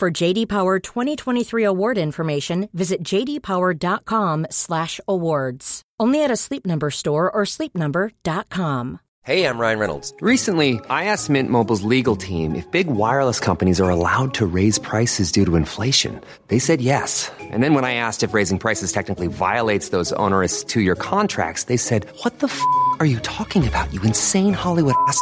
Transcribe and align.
For 0.00 0.10
JD 0.10 0.48
Power 0.48 0.78
2023 0.78 1.62
award 1.62 1.98
information, 1.98 2.70
visit 2.72 3.04
jdpower.com/awards. 3.04 5.82
Only 6.00 6.24
at 6.24 6.30
a 6.30 6.36
Sleep 6.36 6.64
Number 6.64 6.90
store 6.90 7.30
or 7.30 7.42
sleepnumber.com. 7.42 9.00
Hey, 9.24 9.44
I'm 9.44 9.58
Ryan 9.58 9.78
Reynolds. 9.78 10.14
Recently, 10.22 10.80
I 10.88 11.04
asked 11.04 11.28
Mint 11.28 11.50
Mobile's 11.50 11.82
legal 11.82 12.16
team 12.16 12.54
if 12.54 12.70
big 12.70 12.86
wireless 12.86 13.40
companies 13.40 13.78
are 13.78 13.90
allowed 13.90 14.32
to 14.32 14.46
raise 14.46 14.78
prices 14.78 15.30
due 15.30 15.44
to 15.44 15.56
inflation. 15.56 16.18
They 16.48 16.58
said 16.58 16.80
yes. 16.80 17.30
And 17.38 17.62
then 17.62 17.74
when 17.74 17.84
I 17.84 17.96
asked 17.96 18.22
if 18.22 18.32
raising 18.32 18.58
prices 18.58 18.92
technically 18.92 19.26
violates 19.26 19.90
those 19.90 20.14
onerous 20.14 20.64
two-year 20.64 20.94
contracts, 20.94 21.64
they 21.64 21.76
said, 21.76 22.06
"What 22.22 22.38
the 22.38 22.46
f*** 22.46 22.58
are 23.00 23.04
you 23.04 23.20
talking 23.20 23.68
about? 23.68 23.92
You 23.92 24.00
insane 24.00 24.54
Hollywood 24.54 24.94
ass." 25.08 25.20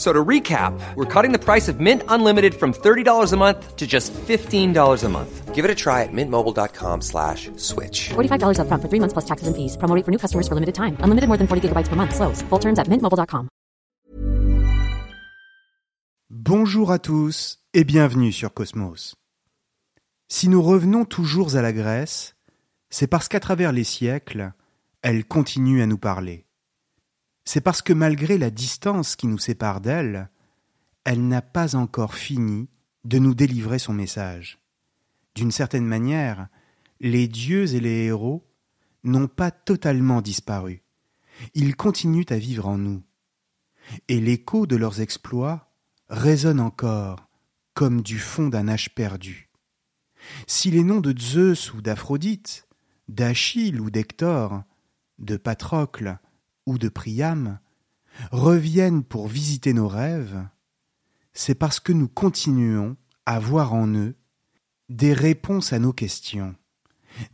So 0.00 0.14
to 0.14 0.24
recap, 0.24 0.72
we're 0.96 1.04
cutting 1.04 1.32
the 1.32 1.38
price 1.38 1.68
of 1.68 1.78
Mint 1.78 2.02
Unlimited 2.08 2.54
from 2.54 2.72
$30 2.72 3.32
a 3.32 3.36
month 3.36 3.76
to 3.76 3.86
just 3.86 4.14
$15 4.14 5.04
a 5.04 5.08
month. 5.10 5.54
Give 5.54 5.62
it 5.62 5.70
a 5.70 5.74
try 5.74 6.04
at 6.04 6.08
mintmobile.com 6.10 7.02
slash 7.02 7.50
switch. 7.56 8.08
$45 8.08 8.60
up 8.60 8.68
front 8.68 8.82
for 8.82 8.88
three 8.88 8.98
months 8.98 9.12
plus 9.12 9.26
taxes 9.26 9.46
and 9.46 9.54
fees. 9.54 9.76
Promo 9.76 9.94
rate 9.94 10.06
for 10.06 10.10
new 10.10 10.16
customers 10.16 10.48
for 10.48 10.54
limited 10.54 10.74
time. 10.74 10.96
Unlimited 11.00 11.28
more 11.28 11.36
than 11.36 11.46
40 11.46 11.68
gigabytes 11.68 11.88
per 11.88 11.96
month. 11.96 12.14
Slows. 12.14 12.40
Full 12.48 12.58
terms 12.58 12.78
at 12.78 12.88
mintmobile.com. 12.88 13.50
Bonjour 16.30 16.92
à 16.92 16.98
tous 16.98 17.58
et 17.74 17.84
bienvenue 17.84 18.32
sur 18.32 18.54
Cosmos. 18.54 19.16
Si 20.28 20.48
nous 20.48 20.62
revenons 20.62 21.04
toujours 21.04 21.56
à 21.56 21.60
la 21.60 21.74
Grèce, 21.74 22.36
c'est 22.88 23.06
parce 23.06 23.28
qu'à 23.28 23.40
travers 23.40 23.72
les 23.72 23.84
siècles, 23.84 24.52
elle 25.02 25.26
continue 25.26 25.82
à 25.82 25.86
nous 25.86 25.98
parler. 25.98 26.46
C'est 27.44 27.60
parce 27.60 27.82
que 27.82 27.92
malgré 27.92 28.38
la 28.38 28.50
distance 28.50 29.16
qui 29.16 29.26
nous 29.26 29.38
sépare 29.38 29.80
d'elle, 29.80 30.30
elle 31.04 31.26
n'a 31.26 31.42
pas 31.42 31.74
encore 31.76 32.14
fini 32.14 32.68
de 33.04 33.18
nous 33.18 33.34
délivrer 33.34 33.78
son 33.78 33.92
message. 33.92 34.58
D'une 35.34 35.50
certaine 35.50 35.86
manière, 35.86 36.48
les 37.00 37.28
dieux 37.28 37.74
et 37.74 37.80
les 37.80 38.04
héros 38.04 38.46
n'ont 39.04 39.28
pas 39.28 39.50
totalement 39.50 40.20
disparu. 40.20 40.82
Ils 41.54 41.76
continuent 41.76 42.26
à 42.28 42.36
vivre 42.36 42.68
en 42.68 42.76
nous. 42.76 43.02
Et 44.08 44.20
l'écho 44.20 44.66
de 44.66 44.76
leurs 44.76 45.00
exploits 45.00 45.72
résonne 46.08 46.60
encore 46.60 47.28
comme 47.72 48.02
du 48.02 48.18
fond 48.18 48.48
d'un 48.48 48.68
âge 48.68 48.94
perdu. 48.94 49.48
Si 50.46 50.70
les 50.70 50.84
noms 50.84 51.00
de 51.00 51.18
Zeus 51.18 51.72
ou 51.72 51.80
d'Aphrodite, 51.80 52.68
d'Achille 53.08 53.80
ou 53.80 53.90
d'Hector, 53.90 54.62
de 55.18 55.36
Patrocle 55.36 56.18
ou 56.70 56.78
de 56.78 56.88
Priam 56.88 57.58
reviennent 58.30 59.02
pour 59.02 59.28
visiter 59.28 59.72
nos 59.72 59.88
rêves, 59.88 60.46
c'est 61.32 61.54
parce 61.54 61.80
que 61.80 61.92
nous 61.92 62.08
continuons 62.08 62.96
à 63.26 63.38
voir 63.38 63.74
en 63.74 63.88
eux 63.88 64.14
des 64.88 65.12
réponses 65.12 65.72
à 65.72 65.78
nos 65.78 65.92
questions, 65.92 66.54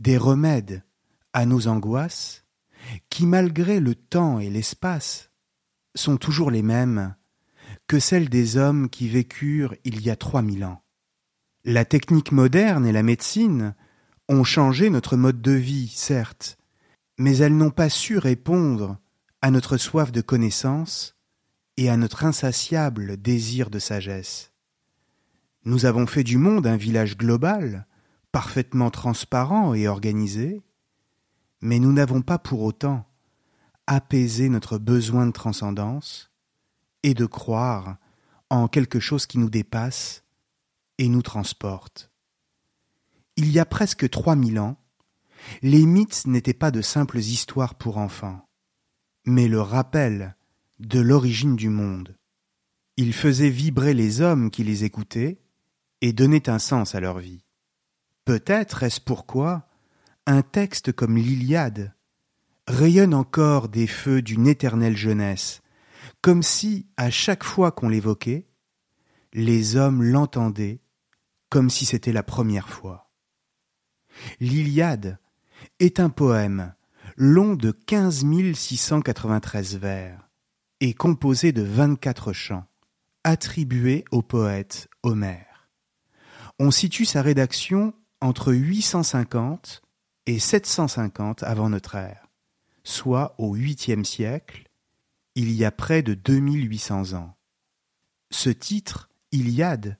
des 0.00 0.16
remèdes 0.16 0.82
à 1.32 1.44
nos 1.44 1.68
angoisses, 1.68 2.44
qui 3.10 3.26
malgré 3.26 3.78
le 3.78 3.94
temps 3.94 4.38
et 4.40 4.48
l'espace 4.48 5.30
sont 5.94 6.16
toujours 6.16 6.50
les 6.50 6.62
mêmes 6.62 7.14
que 7.88 7.98
celles 7.98 8.28
des 8.28 8.56
hommes 8.56 8.88
qui 8.88 9.08
vécurent 9.08 9.74
il 9.84 10.00
y 10.00 10.10
a 10.10 10.16
trois 10.16 10.42
mille 10.42 10.64
ans. 10.64 10.82
La 11.64 11.84
technique 11.84 12.32
moderne 12.32 12.86
et 12.86 12.92
la 12.92 13.02
médecine 13.02 13.74
ont 14.28 14.44
changé 14.44 14.88
notre 14.88 15.16
mode 15.16 15.42
de 15.42 15.52
vie, 15.52 15.88
certes, 15.88 16.58
mais 17.18 17.36
elles 17.38 17.56
n'ont 17.56 17.70
pas 17.70 17.88
su 17.88 18.18
répondre 18.18 18.98
à 19.42 19.50
notre 19.50 19.76
soif 19.76 20.12
de 20.12 20.20
connaissance 20.20 21.16
et 21.76 21.90
à 21.90 21.96
notre 21.96 22.24
insatiable 22.24 23.16
désir 23.16 23.70
de 23.70 23.78
sagesse. 23.78 24.52
Nous 25.64 25.84
avons 25.84 26.06
fait 26.06 26.24
du 26.24 26.38
monde 26.38 26.66
un 26.66 26.76
village 26.76 27.16
global, 27.16 27.86
parfaitement 28.32 28.90
transparent 28.90 29.74
et 29.74 29.88
organisé, 29.88 30.62
mais 31.60 31.78
nous 31.78 31.92
n'avons 31.92 32.22
pas 32.22 32.38
pour 32.38 32.62
autant 32.62 33.06
apaisé 33.86 34.48
notre 34.48 34.78
besoin 34.78 35.26
de 35.26 35.32
transcendance 35.32 36.30
et 37.02 37.14
de 37.14 37.26
croire 37.26 37.98
en 38.50 38.68
quelque 38.68 39.00
chose 39.00 39.26
qui 39.26 39.38
nous 39.38 39.50
dépasse 39.50 40.24
et 40.98 41.08
nous 41.08 41.22
transporte. 41.22 42.10
Il 43.36 43.50
y 43.52 43.58
a 43.58 43.66
presque 43.66 44.08
trois 44.08 44.34
mille 44.34 44.58
ans, 44.58 44.78
les 45.62 45.84
mythes 45.84 46.26
n'étaient 46.26 46.54
pas 46.54 46.70
de 46.70 46.80
simples 46.80 47.18
histoires 47.18 47.74
pour 47.74 47.98
enfants 47.98 48.45
mais 49.26 49.48
le 49.48 49.60
rappel 49.60 50.36
de 50.78 51.00
l'origine 51.00 51.56
du 51.56 51.68
monde. 51.68 52.16
Il 52.96 53.12
faisait 53.12 53.50
vibrer 53.50 53.92
les 53.92 54.20
hommes 54.20 54.50
qui 54.50 54.64
les 54.64 54.84
écoutaient 54.84 55.42
et 56.00 56.12
donnait 56.12 56.48
un 56.48 56.58
sens 56.58 56.94
à 56.94 57.00
leur 57.00 57.18
vie. 57.18 57.44
Peut-être 58.24 58.82
est-ce 58.82 59.00
pourquoi 59.00 59.68
un 60.26 60.42
texte 60.42 60.92
comme 60.92 61.16
l'Iliade 61.16 61.94
rayonne 62.66 63.14
encore 63.14 63.68
des 63.68 63.86
feux 63.86 64.22
d'une 64.22 64.46
éternelle 64.46 64.96
jeunesse, 64.96 65.62
comme 66.20 66.42
si, 66.42 66.88
à 66.96 67.10
chaque 67.10 67.44
fois 67.44 67.70
qu'on 67.70 67.88
l'évoquait, 67.88 68.48
les 69.32 69.76
hommes 69.76 70.02
l'entendaient 70.02 70.80
comme 71.48 71.70
si 71.70 71.84
c'était 71.86 72.12
la 72.12 72.22
première 72.22 72.68
fois. 72.68 73.10
L'Iliade 74.40 75.18
est 75.78 76.00
un 76.00 76.10
poème 76.10 76.74
long 77.16 77.54
de 77.54 77.70
quinze 77.70 78.24
mille 78.24 78.54
six 78.56 78.76
cent 78.76 79.00
quatre-vingt-treize 79.00 79.78
vers 79.78 80.28
et 80.80 80.92
composé 80.92 81.52
de 81.52 81.62
vingt-quatre 81.62 82.34
chants, 82.34 82.66
attribués 83.24 84.04
au 84.10 84.20
poète 84.20 84.88
Homère. 85.02 85.70
On 86.58 86.70
situe 86.70 87.06
sa 87.06 87.22
rédaction 87.22 87.94
entre 88.20 88.52
850 88.52 89.82
et 90.26 90.38
750 90.38 91.42
avant 91.42 91.70
notre 91.70 91.94
ère, 91.94 92.28
soit 92.84 93.34
au 93.38 93.54
huitième 93.54 94.04
siècle, 94.04 94.68
il 95.34 95.52
y 95.52 95.64
a 95.64 95.70
près 95.70 96.02
de 96.02 96.12
2800 96.12 97.14
ans. 97.14 97.34
Ce 98.30 98.50
titre, 98.50 99.08
Iliade, 99.32 99.96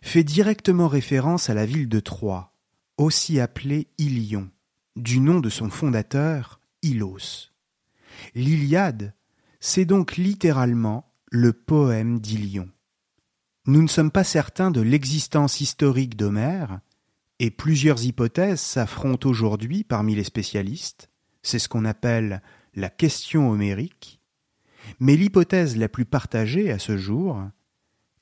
fait 0.00 0.24
directement 0.24 0.88
référence 0.88 1.50
à 1.50 1.54
la 1.54 1.66
ville 1.66 1.88
de 1.88 2.00
Troie, 2.00 2.54
aussi 2.96 3.40
appelée 3.40 3.88
Ilion, 3.98 4.50
du 4.96 5.20
nom 5.20 5.40
de 5.40 5.48
son 5.48 5.70
fondateur, 5.70 6.60
Ilos. 6.82 7.50
L'Iliade, 8.34 9.14
c'est 9.60 9.84
donc 9.84 10.16
littéralement 10.16 11.12
le 11.30 11.52
poème 11.52 12.20
d'Ilion. 12.20 12.68
Nous 13.66 13.82
ne 13.82 13.88
sommes 13.88 14.10
pas 14.10 14.24
certains 14.24 14.70
de 14.70 14.80
l'existence 14.80 15.60
historique 15.60 16.16
d'Homère, 16.16 16.80
et 17.40 17.50
plusieurs 17.50 18.04
hypothèses 18.04 18.60
s'affrontent 18.60 19.28
aujourd'hui 19.28 19.82
parmi 19.82 20.14
les 20.14 20.24
spécialistes, 20.24 21.10
c'est 21.42 21.58
ce 21.58 21.68
qu'on 21.68 21.84
appelle 21.84 22.42
la 22.74 22.90
question 22.90 23.50
homérique, 23.50 24.20
mais 25.00 25.16
l'hypothèse 25.16 25.76
la 25.76 25.88
plus 25.88 26.04
partagée 26.04 26.70
à 26.70 26.78
ce 26.78 26.96
jour 26.96 27.42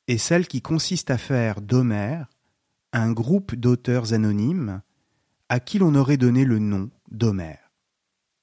est 0.09 0.19
celle 0.19 0.47
qui 0.47 0.63
consiste 0.63 1.11
à 1.11 1.19
faire 1.19 1.61
d'Homère 1.61 2.29
un 2.93 3.13
groupe 3.13 3.55
d'auteurs 3.55 4.13
anonymes 4.13 4.83
à 5.53 5.61
qui 5.61 5.79
l'on 5.79 5.95
aurait 5.97 6.17
donné 6.17 6.47
le 6.47 6.59
nom 6.59 6.89
d'Homère. 7.11 7.75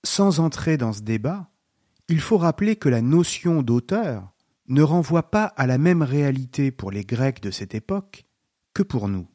Sans 0.04 0.40
entrer 0.40 0.78
dans 0.78 0.94
ce 0.94 1.02
débat, 1.02 1.50
il 2.08 2.20
faut 2.20 2.38
rappeler 2.38 2.76
que 2.76 2.88
la 2.88 3.02
notion 3.02 3.64
d'auteur 3.64 4.32
ne 4.68 4.84
renvoie 4.84 5.32
pas 5.32 5.46
à 5.46 5.66
la 5.66 5.80
même 5.80 6.04
réalité 6.04 6.70
pour 6.70 6.92
les 6.92 7.04
Grecs 7.04 7.42
de 7.42 7.50
cette 7.50 7.74
époque 7.74 8.26
que 8.76 8.84
pour 8.84 9.08
nous. 9.08 9.28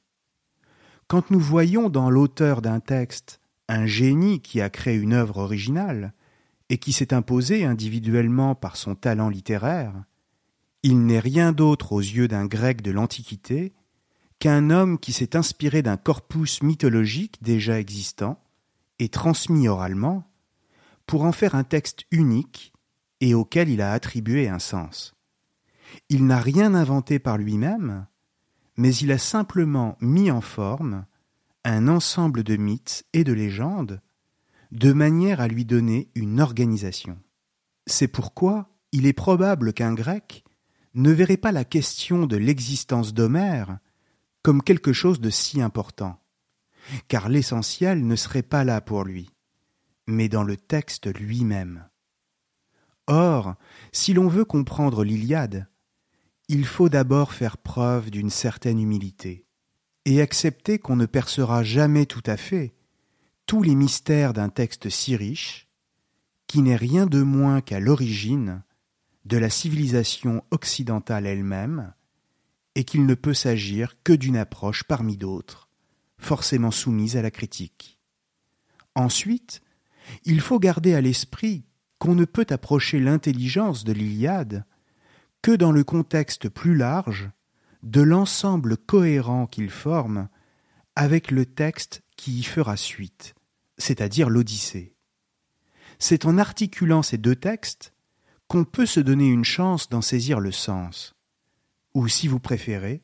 Quand 1.09 1.33
nous 1.33 1.41
voyons 1.41 1.89
dans 1.89 2.11
l'auteur 2.11 2.63
d'un 2.63 2.79
texte 2.79 3.41
un 3.67 3.87
génie 3.87 4.41
qui 4.41 4.61
a 4.61 4.71
créé 4.71 4.95
une 4.95 5.13
œuvre 5.13 5.39
originale 5.39 6.15
et 6.69 6.79
qui 6.79 6.93
s'est 6.93 7.13
imposé 7.13 7.65
individuellement 7.65 8.55
par 8.55 8.77
son 8.77 8.95
talent 8.95 9.29
littéraire, 9.29 10.05
il 10.85 11.05
n'est 11.07 11.19
rien 11.19 11.51
d'autre 11.51 11.91
aux 11.91 11.99
yeux 11.99 12.29
d'un 12.29 12.47
grec 12.47 12.83
de 12.83 12.93
l'Antiquité 12.93 13.75
qu'un 14.39 14.71
homme 14.71 14.99
qui 14.99 15.13
s'est 15.13 15.37
inspiré 15.37 15.83
d'un 15.83 15.97
corpus 15.97 16.63
mythologique 16.63 17.43
déjà 17.43 17.79
existant 17.79 18.43
et 18.99 19.09
transmis 19.09 19.69
oralement 19.69 20.31
pour 21.07 21.25
en 21.25 21.33
faire 21.33 21.55
un 21.55 21.65
texte 21.65 22.05
unique 22.11 22.73
et 23.21 23.35
auquel 23.35 23.69
il 23.69 23.81
a 23.81 23.93
attribué 23.93 24.49
un 24.49 24.59
sens. 24.59 25.15
Il 26.09 26.27
n'a 26.27 26.41
rien 26.41 26.75
inventé 26.75 27.19
par 27.19 27.39
lui-même, 27.39 28.07
mais 28.77 28.95
il 28.97 29.13
a 29.13 29.19
simplement 29.19 29.97
mis 30.01 30.31
en 30.31 30.41
forme 30.41 31.07
un 31.65 31.89
ensemble 31.89 32.43
de 32.43 32.57
mythes 32.57 33.05
et 33.13 33.25
de 33.25 33.33
légendes 33.33 34.01
de 34.73 34.93
manière 34.93 35.41
à 35.41 35.49
lui 35.49 35.65
donner 35.65 36.11
une 36.15 36.41
organisation. 36.41 37.19
C'est 37.87 38.09
pourquoi 38.09 38.69
il 38.93 39.07
est 39.07 39.13
probable 39.13 39.73
qu'un 39.73 39.95
grec 39.95 40.45
ne 40.95 41.11
verrait 41.11 41.37
pas 41.37 41.53
la 41.53 41.65
question 41.65 42.27
de 42.27 42.37
l'existence 42.37 43.15
d'Homère 43.15 43.79
comme 44.45 44.63
quelque 44.63 44.93
chose 44.93 45.21
de 45.21 45.31
si 45.31 45.63
important, 45.63 46.21
car 47.09 47.31
l'essentiel 47.31 48.07
ne 48.07 48.15
serait 48.15 48.43
pas 48.43 48.63
là 48.63 48.83
pour 48.83 49.03
lui, 49.03 49.31
mais 50.07 50.29
dans 50.29 50.43
le 50.45 50.59
texte 50.59 51.07
lui-même. 51.07 51.89
Or, 53.07 53.55
si 53.91 54.13
l'on 54.13 54.29
veut 54.29 54.45
comprendre 54.45 55.03
l'Iliade, 55.03 55.67
il 56.49 56.67
faut 56.67 56.91
d'abord 56.91 57.33
faire 57.33 57.57
preuve 57.57 58.11
d'une 58.11 58.29
certaine 58.29 58.79
humilité 58.79 59.47
et 60.05 60.21
accepter 60.21 60.79
qu'on 60.79 60.97
ne 60.97 61.07
percera 61.07 61.63
jamais 61.63 62.05
tout 62.05 62.23
à 62.27 62.37
fait 62.37 62.75
tous 63.47 63.63
les 63.63 63.75
mystères 63.75 64.35
d'un 64.35 64.51
texte 64.51 64.91
si 64.91 65.17
riche, 65.17 65.69
qui 66.49 66.61
n'est 66.61 66.77
rien 66.77 67.07
de 67.07 67.23
moins 67.23 67.63
qu'à 67.63 67.81
l'origine 67.81 68.63
de 69.25 69.39
la 69.39 69.49
civilisation 69.49 70.45
occidentale 70.51 71.27
elle-même, 71.27 71.95
et 72.75 72.85
qu'il 72.85 73.07
ne 73.07 73.15
peut 73.15 73.35
s'agir 73.35 73.97
que 74.03 74.13
d'une 74.13 74.37
approche 74.37 74.85
parmi 74.85 75.17
d'autres, 75.17 75.69
forcément 76.19 76.71
soumise 76.71 77.17
à 77.17 77.23
la 77.23 77.31
critique. 77.31 77.99
Ensuite, 78.95 79.63
il 80.25 80.41
faut 80.41 80.59
garder 80.59 80.95
à 80.95 81.01
l'esprit 81.01 81.65
qu'on 81.99 82.15
ne 82.15 82.25
peut 82.25 82.47
approcher 82.51 83.01
l'intelligence 83.01 83.85
de 83.85 83.93
l'Iliade 83.93 84.65
que 85.43 85.53
dans 85.53 85.73
le 85.73 85.85
contexte 85.85 86.49
plus 86.49 86.75
large 86.75 87.31
de 87.83 88.01
l'ensemble 88.01 88.77
cohérent 88.77 89.47
qu'il 89.47 89.71
forme 89.71 90.29
avec 90.97 91.31
le 91.31 91.45
texte 91.45 92.03
qui 92.17 92.39
y 92.39 92.43
fera 92.43 92.77
suite, 92.77 93.35
c'est-à-dire 93.79 94.31
l'Odyssée. 94.31 94.95
C'est 95.99 96.25
en 96.25 96.39
articulant 96.39 97.03
ces 97.03 97.19
deux 97.19 97.37
textes 97.37 97.93
qu'on 98.49 98.65
peut 98.65 98.87
se 98.87 99.01
donner 99.01 99.29
une 99.29 99.45
chance 99.45 99.89
d'en 99.89 100.03
saisir 100.03 100.41
le 100.41 100.53
sens, 100.53 101.15
ou 101.95 102.09
si 102.09 102.29
vous 102.29 102.41
préférez, 102.41 103.03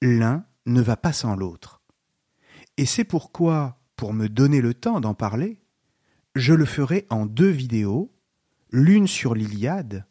l'un 0.00 0.44
ne 0.66 0.80
va 0.80 0.96
pas 0.96 1.12
sans 1.12 1.36
l'autre. 1.36 1.82
Et 2.76 2.86
c'est 2.86 3.04
pourquoi, 3.04 3.80
pour 3.96 4.12
me 4.12 4.28
donner 4.28 4.60
le 4.60 4.74
temps 4.74 5.00
d'en 5.00 5.14
parler, 5.14 5.60
je 6.34 6.54
le 6.54 6.64
ferai 6.64 7.06
en 7.10 7.26
deux 7.26 7.50
vidéos, 7.50 8.12
l'une 8.70 9.06
sur 9.06 9.34
l'Iliade 9.34 10.06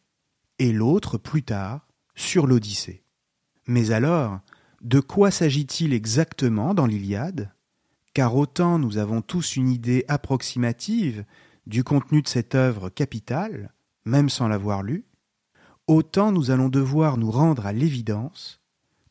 et 0.59 0.71
l'autre 0.71 1.17
plus 1.17 1.43
tard 1.43 1.87
sur 2.15 2.47
l'Odyssée. 2.47 3.03
Mais 3.67 3.91
alors, 3.91 4.39
de 4.81 4.99
quoi 4.99 5.31
s'agit-il 5.31 5.93
exactement 5.93 6.73
dans 6.73 6.85
l'Iliade? 6.85 7.51
Car 8.13 8.35
autant 8.35 8.79
nous 8.79 8.97
avons 8.97 9.21
tous 9.21 9.55
une 9.55 9.69
idée 9.69 10.05
approximative 10.07 11.25
du 11.65 11.83
contenu 11.83 12.21
de 12.21 12.27
cette 12.27 12.55
œuvre 12.55 12.89
capitale, 12.89 13.73
même 14.05 14.29
sans 14.29 14.47
l'avoir 14.47 14.83
lue, 14.83 15.05
autant 15.87 16.31
nous 16.31 16.51
allons 16.51 16.69
devoir 16.69 17.17
nous 17.17 17.31
rendre 17.31 17.65
à 17.65 17.73
l'évidence 17.73 18.61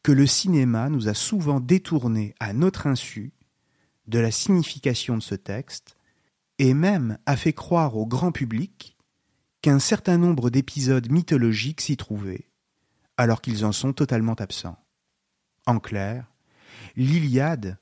que 0.03 0.13
le 0.13 0.27
cinéma 0.27 0.89
nous 0.89 1.09
a 1.09 1.15
souvent 1.15 1.61
détournés 1.61 2.35
à 2.41 2.53
notre 2.53 2.87
insu 2.87 3.33
de 4.07 4.19
la 4.19 4.31
signification 4.31 5.17
de 5.17 5.23
ce 5.23 5.35
texte 5.35 5.97
et 6.59 6.75
même 6.75 7.19
a 7.27 7.37
fait 7.37 7.53
croire 7.53 7.97
au 7.97 8.07
grand 8.07 8.33
public 8.33 8.97
qu'un 9.63 9.79
certain 9.79 10.19
nombre 10.19 10.51
d'épisodes 10.51 11.11
mythologiques 11.11 11.81
s'y 11.81 11.97
trouvaient, 11.97 12.51
alors 13.17 13.41
qu'ils 13.41 13.65
en 13.65 13.73
sont 13.73 13.93
totalement 13.93 14.35
absents. 14.35 14.79
En 15.67 15.79
clair, 15.79 16.27
l'Iliade, 16.97 17.79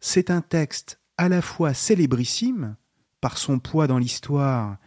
c'est 0.00 0.30
un 0.30 0.40
texte 0.40 1.00
à 1.16 1.28
la 1.28 1.40
fois 1.40 1.72
célébrissime 1.72 2.76
par 3.20 3.38
son 3.38 3.60
poids 3.60 3.86
dans 3.86 3.98
l'histoire 3.98 4.78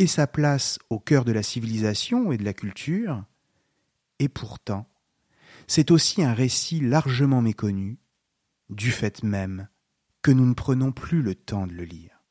et 0.00 0.06
sa 0.06 0.26
place 0.26 0.78
au 0.88 0.98
cœur 0.98 1.26
de 1.26 1.32
la 1.32 1.42
civilisation 1.42 2.32
et 2.32 2.38
de 2.38 2.44
la 2.44 2.54
culture, 2.54 3.22
et 4.18 4.30
pourtant, 4.30 4.88
c'est 5.66 5.90
aussi 5.90 6.22
un 6.22 6.32
récit 6.32 6.80
largement 6.80 7.42
méconnu, 7.42 7.98
du 8.70 8.92
fait 8.92 9.22
même 9.22 9.68
que 10.22 10.30
nous 10.30 10.46
ne 10.46 10.54
prenons 10.54 10.90
plus 10.90 11.20
le 11.20 11.34
temps 11.34 11.66
de 11.66 11.74
le 11.74 11.84
lire. 11.84 12.24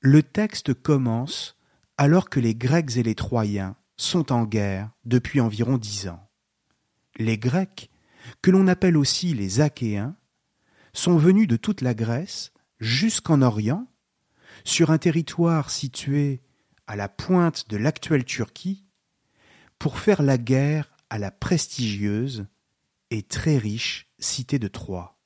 Le 0.00 0.24
texte 0.24 0.74
commence 0.74 1.56
alors 1.96 2.28
que 2.28 2.40
les 2.40 2.56
Grecs 2.56 2.96
et 2.96 3.04
les 3.04 3.14
Troyens 3.14 3.76
sont 3.96 4.32
en 4.32 4.44
guerre 4.44 4.90
depuis 5.04 5.40
environ 5.40 5.78
dix 5.78 6.08
ans. 6.08 6.28
Les 7.14 7.38
Grecs, 7.38 7.88
que 8.42 8.50
l'on 8.50 8.66
appelle 8.66 8.96
aussi 8.96 9.32
les 9.32 9.60
Achéens, 9.60 10.16
sont 10.92 11.18
venus 11.18 11.46
de 11.46 11.56
toute 11.56 11.82
la 11.82 11.94
Grèce 11.94 12.52
jusqu'en 12.80 13.42
Orient, 13.42 13.86
sur 14.64 14.90
un 14.90 14.98
territoire 14.98 15.70
situé 15.70 16.42
à 16.90 16.96
la 16.96 17.08
pointe 17.08 17.70
de 17.70 17.76
l'actuelle 17.76 18.24
Turquie, 18.24 18.84
pour 19.78 20.00
faire 20.00 20.24
la 20.24 20.38
guerre 20.38 20.90
à 21.08 21.18
la 21.20 21.30
prestigieuse 21.30 22.48
et 23.12 23.22
très 23.22 23.58
riche 23.58 24.08
cité 24.18 24.58
de 24.58 24.66
Troie. 24.66 25.16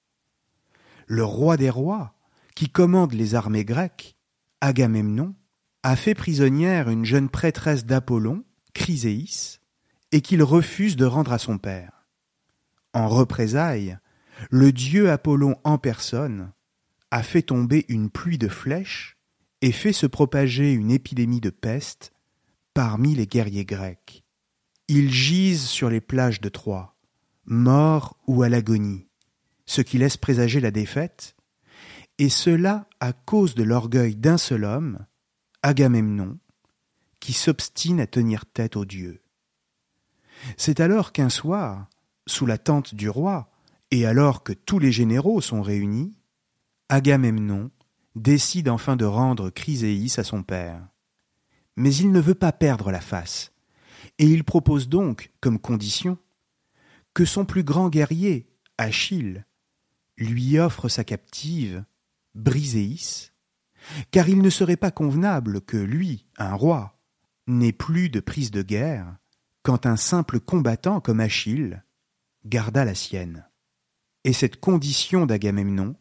Le 1.07 1.25
roi 1.25 1.57
des 1.57 1.71
rois, 1.71 2.19
qui 2.55 2.69
commande 2.69 3.15
les 3.15 3.35
armées 3.35 3.65
grecques, 3.65 4.15
Agamemnon, 4.61 5.35
a 5.83 5.97
fait 5.97 6.15
prisonnière 6.15 6.91
une 6.91 7.07
jeune 7.07 7.31
prêtresse 7.31 7.87
d'Apollon, 7.87 8.45
Chryséis, 8.75 9.59
et 10.13 10.21
qu'il 10.21 10.43
refuse 10.43 10.97
de 10.97 11.07
rendre 11.07 11.33
à 11.33 11.39
son 11.39 11.57
père. 11.57 12.07
En 12.93 13.09
représailles, 13.09 13.97
le 14.51 14.71
dieu 14.71 15.11
Apollon 15.11 15.57
en 15.65 15.79
personne 15.79 16.53
a 17.11 17.23
fait 17.23 17.41
tomber 17.41 17.87
une 17.89 18.11
pluie 18.11 18.37
de 18.37 18.49
flèches 18.49 19.14
et 19.65 19.73
fait 19.73 19.95
se 19.95 20.05
propager 20.05 20.75
une 20.75 20.91
épidémie 20.91 21.41
de 21.41 21.49
peste 21.49 22.13
parmi 22.75 23.15
les 23.15 23.27
guerriers 23.27 23.65
grecs. 23.65 24.23
Ils 24.89 25.11
gisent 25.11 25.65
sur 25.65 25.89
les 25.89 26.03
plages 26.03 26.43
de 26.43 26.51
Troie, 26.51 26.99
morts 27.47 28.19
ou 28.27 28.43
à 28.43 28.51
l'agonie, 28.51 29.09
ce 29.65 29.81
qui 29.81 29.97
laisse 29.97 30.19
présager 30.19 30.61
la 30.61 30.71
défaite, 30.71 31.35
et 32.19 32.29
cela 32.29 32.91
à 33.01 33.15
cause 33.15 33.55
de 33.55 33.63
l'orgueil 33.63 34.17
d'un 34.17 34.37
seul 34.37 34.65
homme, 34.65 35.07
Agamemnon, 35.63 36.39
qui 37.19 37.33
s'obstine 37.33 38.01
à 38.01 38.07
tenir 38.07 38.45
tête 38.45 38.77
aux 38.77 38.85
dieux. 38.85 39.23
C'est 40.59 40.79
alors 40.79 41.11
qu'un 41.11 41.31
soir, 41.31 41.89
sous 42.27 42.45
la 42.45 42.59
tente 42.59 42.95
du 42.95 43.09
roi, 43.09 43.51
et 43.91 44.05
alors 44.05 44.43
que 44.43 44.53
tous 44.53 44.79
les 44.79 44.93
généraux 44.93 45.41
sont 45.41 45.63
réunis, 45.63 46.19
Agamemnon 46.91 47.71
décide 48.15 48.69
enfin 48.69 48.97
de 48.97 49.05
rendre 49.05 49.51
Chryséis 49.51 50.15
à 50.19 50.25
son 50.25 50.43
père. 50.43 50.89
Mais 51.77 51.95
il 51.95 52.13
ne 52.13 52.21
veut 52.21 52.35
pas 52.35 52.53
perdre 52.53 52.91
la 52.91 53.01
face, 53.01 53.53
et 54.19 54.27
il 54.27 54.45
propose 54.45 54.89
donc, 54.89 55.33
comme 55.41 55.59
condition, 55.59 56.19
que 57.15 57.25
son 57.25 57.45
plus 57.45 57.65
grand 57.65 57.89
guerrier, 57.89 58.49
Achille, 58.79 59.45
lui 60.17 60.59
offre 60.59 60.89
sa 60.89 61.05
captive 61.05 61.85
Briséis, 62.35 63.33
car 64.11 64.29
il 64.29 64.43
ne 64.43 64.51
serait 64.51 64.77
pas 64.77 64.91
convenable 64.91 65.61
que 65.61 65.77
lui, 65.77 66.27
un 66.39 66.55
roi, 66.55 67.01
n'ait 67.47 67.73
plus 67.73 68.09
de 68.09 68.21
prise 68.21 68.51
de 68.51 68.63
guerre 68.63 69.17
quand 69.63 69.87
un 69.87 69.97
simple 69.97 70.41
combattant 70.41 71.01
comme 71.01 71.21
Achille 71.21 71.83
garda 72.45 72.85
la 72.85 72.95
sienne. 72.95 73.49
Et 74.25 74.33
cette 74.33 74.61
condition 74.61 75.27
d'Agamemnon 75.27 75.97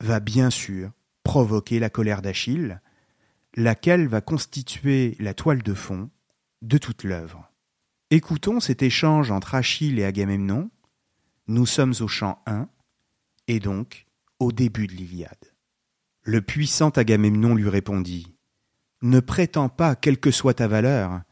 va 0.00 0.20
bien 0.20 0.50
sûr 0.50 0.90
provoquer 1.22 1.78
la 1.78 1.90
colère 1.90 2.22
d'Achille, 2.22 2.80
laquelle 3.54 4.08
va 4.08 4.20
constituer 4.20 5.16
la 5.18 5.34
toile 5.34 5.62
de 5.62 5.74
fond 5.74 6.10
de 6.62 6.78
toute 6.78 7.04
l'œuvre. 7.04 7.50
Écoutons 8.10 8.60
cet 8.60 8.82
échange 8.82 9.30
entre 9.30 9.54
Achille 9.54 9.98
et 9.98 10.04
Agamemnon. 10.04 10.70
Nous 11.48 11.66
sommes 11.66 11.94
au 12.00 12.08
chant 12.08 12.42
1 12.46 12.68
et 13.48 13.58
donc 13.58 14.06
au 14.38 14.52
début 14.52 14.86
de 14.86 14.92
l'Iliade. 14.92 15.52
Le 16.22 16.40
puissant 16.40 16.90
Agamemnon 16.90 17.54
lui 17.54 17.68
répondit. 17.68 18.36
Ne 19.02 19.20
prétends 19.20 19.68
pas, 19.68 19.96
quelle 19.96 20.20
que 20.20 20.30
soit 20.30 20.54
ta 20.54 20.68
valeur, 20.68 21.22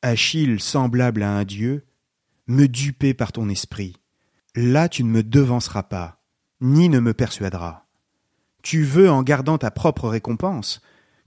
Achille 0.00 0.60
semblable 0.60 1.22
à 1.22 1.36
un 1.36 1.44
dieu, 1.44 1.84
me 2.46 2.66
duper 2.66 3.14
par 3.14 3.32
ton 3.32 3.48
esprit. 3.48 3.96
Là 4.54 4.88
tu 4.88 5.04
ne 5.04 5.10
me 5.10 5.22
devanceras 5.22 5.82
pas, 5.82 6.22
ni 6.60 6.88
ne 6.88 7.00
me 7.00 7.14
persuaderas. 7.14 7.87
Tu 8.68 8.84
veux, 8.84 9.10
en 9.10 9.22
gardant 9.22 9.56
ta 9.56 9.70
propre 9.70 10.10
récompense, 10.10 10.82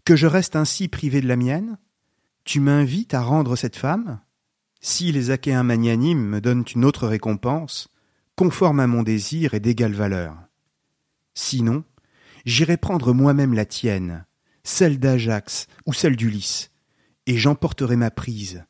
que 0.06 0.16
je 0.16 0.28
reste 0.28 0.56
ainsi 0.56 0.88
privé 0.88 1.22
de 1.22 1.28
la 1.28 1.36
mienne? 1.36 1.80
Tu 2.44 2.60
m'invites 2.60 3.16
à 3.16 3.24
rendre 3.24 3.56
cette 3.56 3.78
femme? 3.78 4.20
Si 4.80 5.12
les 5.12 5.32
Achéens 5.32 5.64
magnanimes 5.64 6.24
me 6.24 6.40
donnent 6.40 6.66
une 6.76 6.86
autre 6.86 7.08
récompense, 7.08 7.90
conforme 8.36 8.80
à 8.80 8.86
mon 8.86 9.02
désir 9.02 9.56
et 9.56 9.60
d'égale 9.60 9.94
valeur. 9.94 10.36
Sinon, 11.34 11.84
j'irai 12.46 12.78
prendre 12.78 13.12
moi-même 13.12 13.56
la 13.56 13.66
tienne, 13.66 14.28
celle 14.64 15.00
d'Ajax 15.00 15.66
ou 15.88 15.94
celle 15.94 16.18
d'Ulysse, 16.18 16.70
et 17.26 17.40
j'emporterai 17.40 17.96
ma 17.96 18.12
prise, 18.12 18.66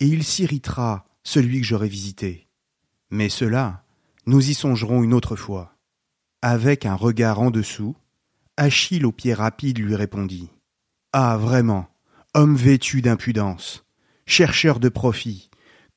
et 0.00 0.06
il 0.06 0.24
s'irritera, 0.24 1.06
celui 1.22 1.62
que 1.62 1.66
j'aurai 1.66 1.88
visité. 1.88 2.48
Mais 3.08 3.30
cela 3.30 3.82
Nous 4.26 4.50
y 4.50 4.52
songerons 4.52 5.02
une 5.02 5.14
autre 5.14 5.36
fois. 5.36 5.73
Avec 6.46 6.84
un 6.84 6.94
regard 6.94 7.40
en 7.40 7.50
dessous, 7.50 7.96
Achille 8.58 9.06
au 9.06 9.12
pied 9.12 9.32
rapide 9.32 9.78
lui 9.78 9.94
répondit. 9.94 10.50
Ah, 11.14 11.38
vraiment, 11.38 11.88
homme 12.34 12.54
vêtu 12.54 13.00
d'impudence, 13.00 13.86
chercheur 14.26 14.78
de 14.78 14.90
profit, 14.90 15.48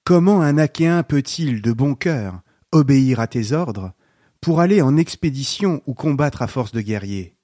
comment 0.06 0.42
un 0.42 0.58
Achéen 0.58 1.04
peut-il, 1.04 1.62
de 1.62 1.74
bon 1.74 1.96
cœur, 1.96 2.40
obéir 2.72 3.20
à 3.20 3.28
tes 3.28 3.52
ordres 3.52 3.92
pour 4.40 4.62
aller 4.62 4.82
en 4.82 4.96
expédition 4.96 5.82
ou 5.86 5.94
combattre 5.94 6.42
à 6.42 6.48
force 6.48 6.72
de 6.72 6.80
guerriers? 6.80 7.36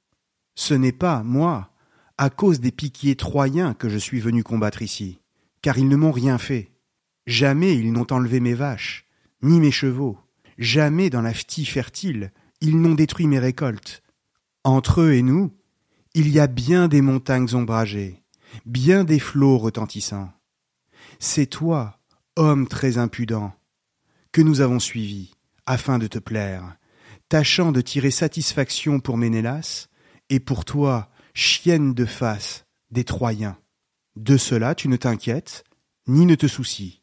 Ce 0.56 0.74
n'est 0.74 0.94
pas, 0.94 1.24
moi, 1.24 1.72
à 2.18 2.30
cause 2.30 2.62
des 2.62 2.72
piquiers 2.72 3.18
troyens 3.18 3.74
que 3.74 3.90
je 3.90 3.98
suis 3.98 4.22
venu 4.22 4.44
combattre 4.44 4.82
ici, 4.82 5.20
car 5.62 5.78
ils 5.78 5.90
ne 5.90 5.98
m'ont 5.98 6.14
rien 6.14 6.38
fait. 6.38 6.72
Jamais 7.28 7.76
ils 7.76 7.92
n'ont 7.92 8.08
enlevé 8.12 8.40
mes 8.40 8.54
vaches, 8.54 9.08
ni 9.42 9.60
mes 9.60 9.72
chevaux, 9.72 10.18
jamais 10.58 11.10
dans 11.10 11.22
la 11.22 11.34
ftie 11.34 11.66
fertile 11.66 12.32
ils 12.64 12.80
n'ont 12.80 12.96
détruit 12.96 13.28
mes 13.28 13.40
récoltes. 13.40 14.02
Entre 14.64 15.02
eux 15.02 15.14
et 15.14 15.22
nous, 15.22 15.52
il 16.14 16.30
y 16.30 16.40
a 16.40 16.48
bien 16.48 16.88
des 16.88 17.02
montagnes 17.02 17.54
ombragées, 17.54 18.24
bien 18.66 19.04
des 19.04 19.20
flots 19.20 19.58
retentissants. 19.58 20.32
C'est 21.20 21.46
toi, 21.46 22.00
homme 22.38 22.68
très 22.68 22.98
impudent, 22.98 23.54
que 24.32 24.42
nous 24.42 24.62
avons 24.62 24.80
suivi, 24.80 25.34
afin 25.66 26.00
de 26.00 26.08
te 26.08 26.20
plaire, 26.20 26.78
tâchant 27.28 27.74
de 27.74 27.82
tirer 27.82 28.12
satisfaction 28.12 29.02
pour 29.02 29.18
Ménélas, 29.18 29.90
et 30.30 30.40
pour 30.40 30.64
toi, 30.64 31.10
chienne 31.34 31.94
de 31.94 32.06
face 32.06 32.66
des 32.92 33.04
Troyens. 33.04 33.58
De 34.16 34.38
cela 34.38 34.74
tu 34.74 34.88
ne 34.88 34.96
t'inquiètes, 34.96 35.66
ni 36.08 36.26
ne 36.26 36.36
te 36.36 36.48
soucies, 36.48 37.02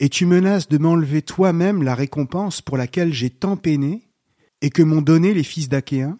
et 0.00 0.08
tu 0.08 0.26
menaces 0.26 0.66
de 0.66 0.78
m'enlever 0.78 1.22
toi-même 1.22 1.84
la 1.84 1.94
récompense 1.94 2.60
pour 2.60 2.76
laquelle 2.76 3.12
j'ai 3.12 3.30
tant 3.30 3.56
peiné, 3.56 4.05
et 4.60 4.70
que 4.70 4.82
m'ont 4.82 5.02
donné 5.02 5.34
les 5.34 5.42
fils 5.42 5.68
d'Achéens 5.68 6.18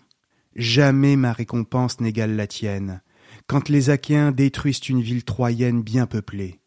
Jamais 0.56 1.16
ma 1.16 1.34
récompense 1.34 2.00
n'égale 2.00 2.34
la 2.34 2.46
tienne, 2.46 3.02
quand 3.46 3.68
les 3.68 3.90
Achéens 3.90 4.32
détruisent 4.32 4.88
une 4.88 5.02
ville 5.02 5.24
troyenne 5.24 5.82
bien 5.82 6.06
peuplée. 6.06 6.60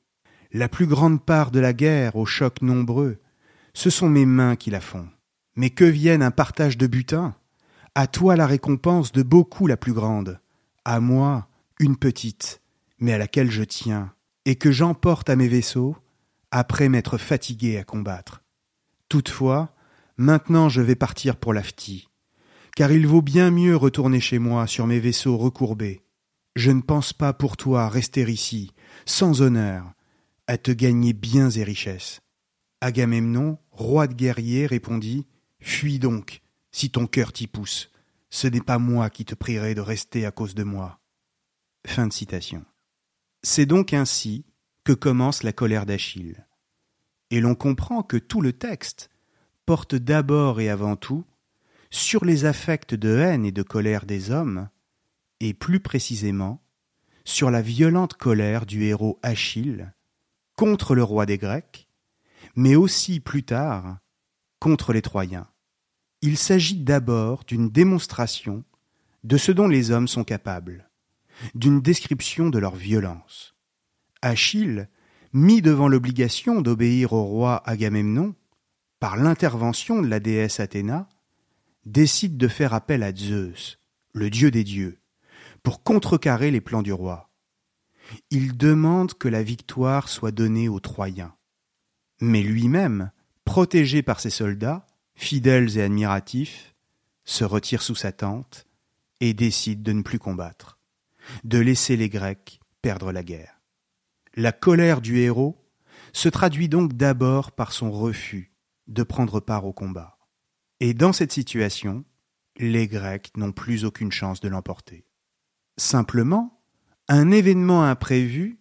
La 0.51 0.69
plus 0.69 0.85
grande 0.85 1.25
part 1.25 1.49
de 1.49 1.59
la 1.59 1.73
guerre, 1.73 2.15
aux 2.15 2.27
chocs 2.27 2.61
nombreux, 2.61 3.17
ce 3.73 3.89
sont 3.89 4.09
mes 4.09 4.27
mains 4.27 4.55
qui 4.55 4.69
la 4.69 4.79
font. 4.79 5.07
Mais 5.55 5.71
que 5.71 5.85
vienne 5.85 6.21
un 6.21 6.31
partage 6.31 6.77
de 6.77 6.85
butin? 6.85 7.35
À 7.95 8.05
toi 8.05 8.35
la 8.35 8.45
récompense 8.45 9.11
de 9.11 9.23
beaucoup 9.23 9.65
la 9.65 9.77
plus 9.77 9.93
grande, 9.93 10.39
à 10.85 10.99
moi 10.99 11.47
une 11.79 11.97
petite, 11.97 12.61
mais 12.99 13.13
à 13.13 13.17
laquelle 13.17 13.49
je 13.49 13.63
tiens, 13.63 14.13
et 14.45 14.55
que 14.55 14.71
j'emporte 14.71 15.29
à 15.29 15.35
mes 15.35 15.47
vaisseaux, 15.47 15.97
après 16.51 16.89
m'être 16.89 17.17
fatigué 17.17 17.77
à 17.77 17.83
combattre. 17.83 18.43
Toutefois, 19.07 19.73
maintenant 20.19 20.67
je 20.67 20.81
vais 20.81 20.95
partir 20.95 21.37
pour 21.37 21.53
l'Afti, 21.53 22.09
car 22.75 22.91
il 22.91 23.07
vaut 23.07 23.21
bien 23.21 23.51
mieux 23.51 23.75
retourner 23.75 24.19
chez 24.19 24.37
moi 24.37 24.67
sur 24.67 24.85
mes 24.85 24.99
vaisseaux 24.99 25.37
recourbés. 25.37 26.03
Je 26.55 26.71
ne 26.71 26.81
pense 26.81 27.13
pas 27.13 27.31
pour 27.31 27.55
toi 27.55 27.87
rester 27.87 28.29
ici, 28.29 28.71
sans 29.05 29.41
honneur, 29.41 29.93
à 30.45 30.57
te 30.57 30.71
gagner 30.71 31.13
biens 31.13 31.49
et 31.49 31.63
richesses. 31.63 32.19
Agamemnon, 32.81 33.57
roi 33.71 34.07
de 34.07 34.13
guerriers, 34.13 34.65
répondit 34.65 35.25
Fuis 35.61 35.99
donc, 35.99 36.41
si 36.71 36.91
ton 36.91 37.07
cœur 37.07 37.31
t'y 37.31 37.47
pousse. 37.47 37.89
Ce 38.29 38.47
n'est 38.47 38.61
pas 38.61 38.77
moi 38.77 39.09
qui 39.09 39.25
te 39.25 39.35
prierai 39.35 39.73
de 39.73 39.81
rester 39.81 40.25
à 40.25 40.31
cause 40.31 40.53
de 40.53 40.63
moi. 40.63 40.99
Fin 41.87 42.07
de 42.07 42.13
citation. 42.13 42.65
C'est 43.41 43.65
donc 43.65 43.93
ainsi 43.93 44.45
que 44.83 44.93
commence 44.93 45.43
la 45.43 45.53
colère 45.53 45.85
d'Achille. 45.85 46.45
Et 47.31 47.39
l'on 47.39 47.55
comprend 47.55 48.03
que 48.03 48.17
tout 48.17 48.41
le 48.41 48.53
texte 48.53 49.09
porte 49.69 49.93
d'abord 49.93 50.59
et 50.61 50.67
avant 50.67 50.95
tout 50.95 51.23
sur 51.91 52.25
les 52.25 52.45
affects 52.45 52.95
de 52.95 53.19
haine 53.19 53.45
et 53.45 53.51
de 53.51 53.61
colère 53.61 54.07
des 54.07 54.31
hommes, 54.31 54.67
et 55.41 55.53
plus 55.53 55.79
précisément 55.79 56.65
sur 57.23 57.51
la 57.51 57.61
violente 57.61 58.15
colère 58.15 58.65
du 58.65 58.85
héros 58.85 59.19
Achille 59.21 59.93
contre 60.55 60.95
le 60.95 61.03
roi 61.03 61.27
des 61.27 61.37
Grecs, 61.37 61.87
mais 62.55 62.75
aussi 62.75 63.19
plus 63.19 63.43
tard 63.43 63.99
contre 64.57 64.91
les 64.91 65.03
Troyens. 65.03 65.45
Il 66.23 66.35
s'agit 66.35 66.79
d'abord 66.79 67.43
d'une 67.45 67.69
démonstration 67.69 68.63
de 69.23 69.37
ce 69.37 69.51
dont 69.51 69.67
les 69.67 69.91
hommes 69.91 70.07
sont 70.07 70.23
capables, 70.23 70.89
d'une 71.53 71.79
description 71.79 72.49
de 72.49 72.57
leur 72.57 72.75
violence. 72.75 73.53
Achille, 74.23 74.89
mis 75.31 75.61
devant 75.61 75.87
l'obligation 75.87 76.59
d'obéir 76.61 77.13
au 77.13 77.23
roi 77.23 77.61
Agamemnon, 77.69 78.33
par 78.99 79.15
l'intervention 79.17 80.01
de 80.01 80.07
la 80.07 80.19
déesse 80.19 80.59
Athéna, 80.59 81.07
décide 81.85 82.37
de 82.37 82.47
faire 82.47 82.73
appel 82.73 83.03
à 83.03 83.15
Zeus, 83.15 83.79
le 84.13 84.29
dieu 84.29 84.51
des 84.51 84.63
dieux, 84.63 84.99
pour 85.63 85.83
contrecarrer 85.83 86.51
les 86.51 86.61
plans 86.61 86.81
du 86.81 86.93
roi. 86.93 87.29
Il 88.29 88.57
demande 88.57 89.13
que 89.13 89.27
la 89.27 89.43
victoire 89.43 90.09
soit 90.09 90.31
donnée 90.31 90.67
aux 90.67 90.79
Troyens. 90.79 91.35
Mais 92.21 92.43
lui-même, 92.43 93.11
protégé 93.45 94.01
par 94.01 94.19
ses 94.19 94.29
soldats, 94.29 94.85
fidèles 95.15 95.77
et 95.77 95.81
admiratifs, 95.81 96.75
se 97.23 97.43
retire 97.43 97.81
sous 97.81 97.95
sa 97.95 98.11
tente 98.11 98.65
et 99.21 99.33
décide 99.33 99.83
de 99.83 99.93
ne 99.93 100.01
plus 100.01 100.19
combattre, 100.19 100.79
de 101.43 101.59
laisser 101.59 101.95
les 101.95 102.09
Grecs 102.09 102.59
perdre 102.81 103.11
la 103.11 103.23
guerre. 103.23 103.61
La 104.35 104.51
colère 104.51 105.01
du 105.01 105.19
héros 105.19 105.57
se 106.13 106.29
traduit 106.29 106.69
donc 106.69 106.93
d'abord 106.93 107.51
par 107.51 107.71
son 107.71 107.91
refus 107.91 108.48
de 108.89 109.03
prendre 109.03 109.39
part 109.39 109.65
au 109.65 109.71
combat. 109.71 110.17
Et 110.79 110.93
dans 110.93 111.13
cette 111.13 111.31
situation, 111.31 112.03
les 112.57 112.87
Grecs 112.87 113.31
n'ont 113.37 113.51
plus 113.51 113.85
aucune 113.85 114.11
chance 114.11 114.41
de 114.41 114.49
l'emporter. 114.49 115.05
Simplement, 115.77 116.61
un 117.07 117.31
événement 117.31 117.83
imprévu 117.83 118.59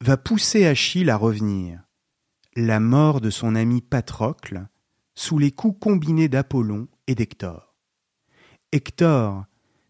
va 0.00 0.16
pousser 0.16 0.66
Achille 0.66 1.10
à 1.10 1.16
revenir. 1.16 1.82
La 2.54 2.80
mort 2.80 3.20
de 3.20 3.30
son 3.30 3.54
ami 3.54 3.80
Patrocle 3.80 4.66
sous 5.14 5.38
les 5.38 5.50
coups 5.50 5.78
combinés 5.80 6.28
d'Apollon 6.28 6.88
et 7.06 7.14
d'Hector. 7.14 7.74
Hector, 8.72 9.44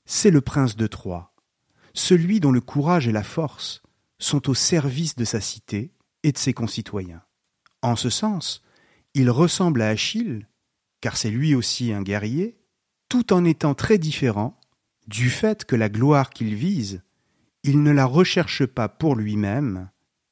c'est 0.04 0.30
le 0.30 0.40
prince 0.40 0.76
de 0.76 0.86
Troie, 0.86 1.34
celui 1.94 2.40
dont 2.40 2.52
le 2.52 2.60
courage 2.60 3.08
et 3.08 3.12
la 3.12 3.22
force 3.22 3.82
sont 4.18 4.48
au 4.48 4.54
service 4.54 5.16
de 5.16 5.24
sa 5.24 5.40
cité 5.40 5.92
et 6.22 6.32
de 6.32 6.38
ses 6.38 6.52
concitoyens. 6.52 7.22
En 7.82 7.96
ce 7.96 8.10
sens, 8.10 8.62
il 9.14 9.30
ressemble 9.30 9.82
à 9.82 9.88
Achille 9.88 10.46
car 11.02 11.16
c'est 11.16 11.30
lui 11.30 11.54
aussi 11.54 11.92
un 11.92 12.00
guerrier, 12.00 12.56
tout 13.10 13.34
en 13.34 13.44
étant 13.44 13.74
très 13.74 13.98
différent 13.98 14.58
du 15.06 15.28
fait 15.28 15.66
que 15.66 15.76
la 15.76 15.90
gloire 15.90 16.30
qu'il 16.30 16.54
vise, 16.54 17.02
il 17.64 17.82
ne 17.82 17.90
la 17.90 18.06
recherche 18.06 18.64
pas 18.64 18.88
pour 18.88 19.16
lui-même, 19.16 19.90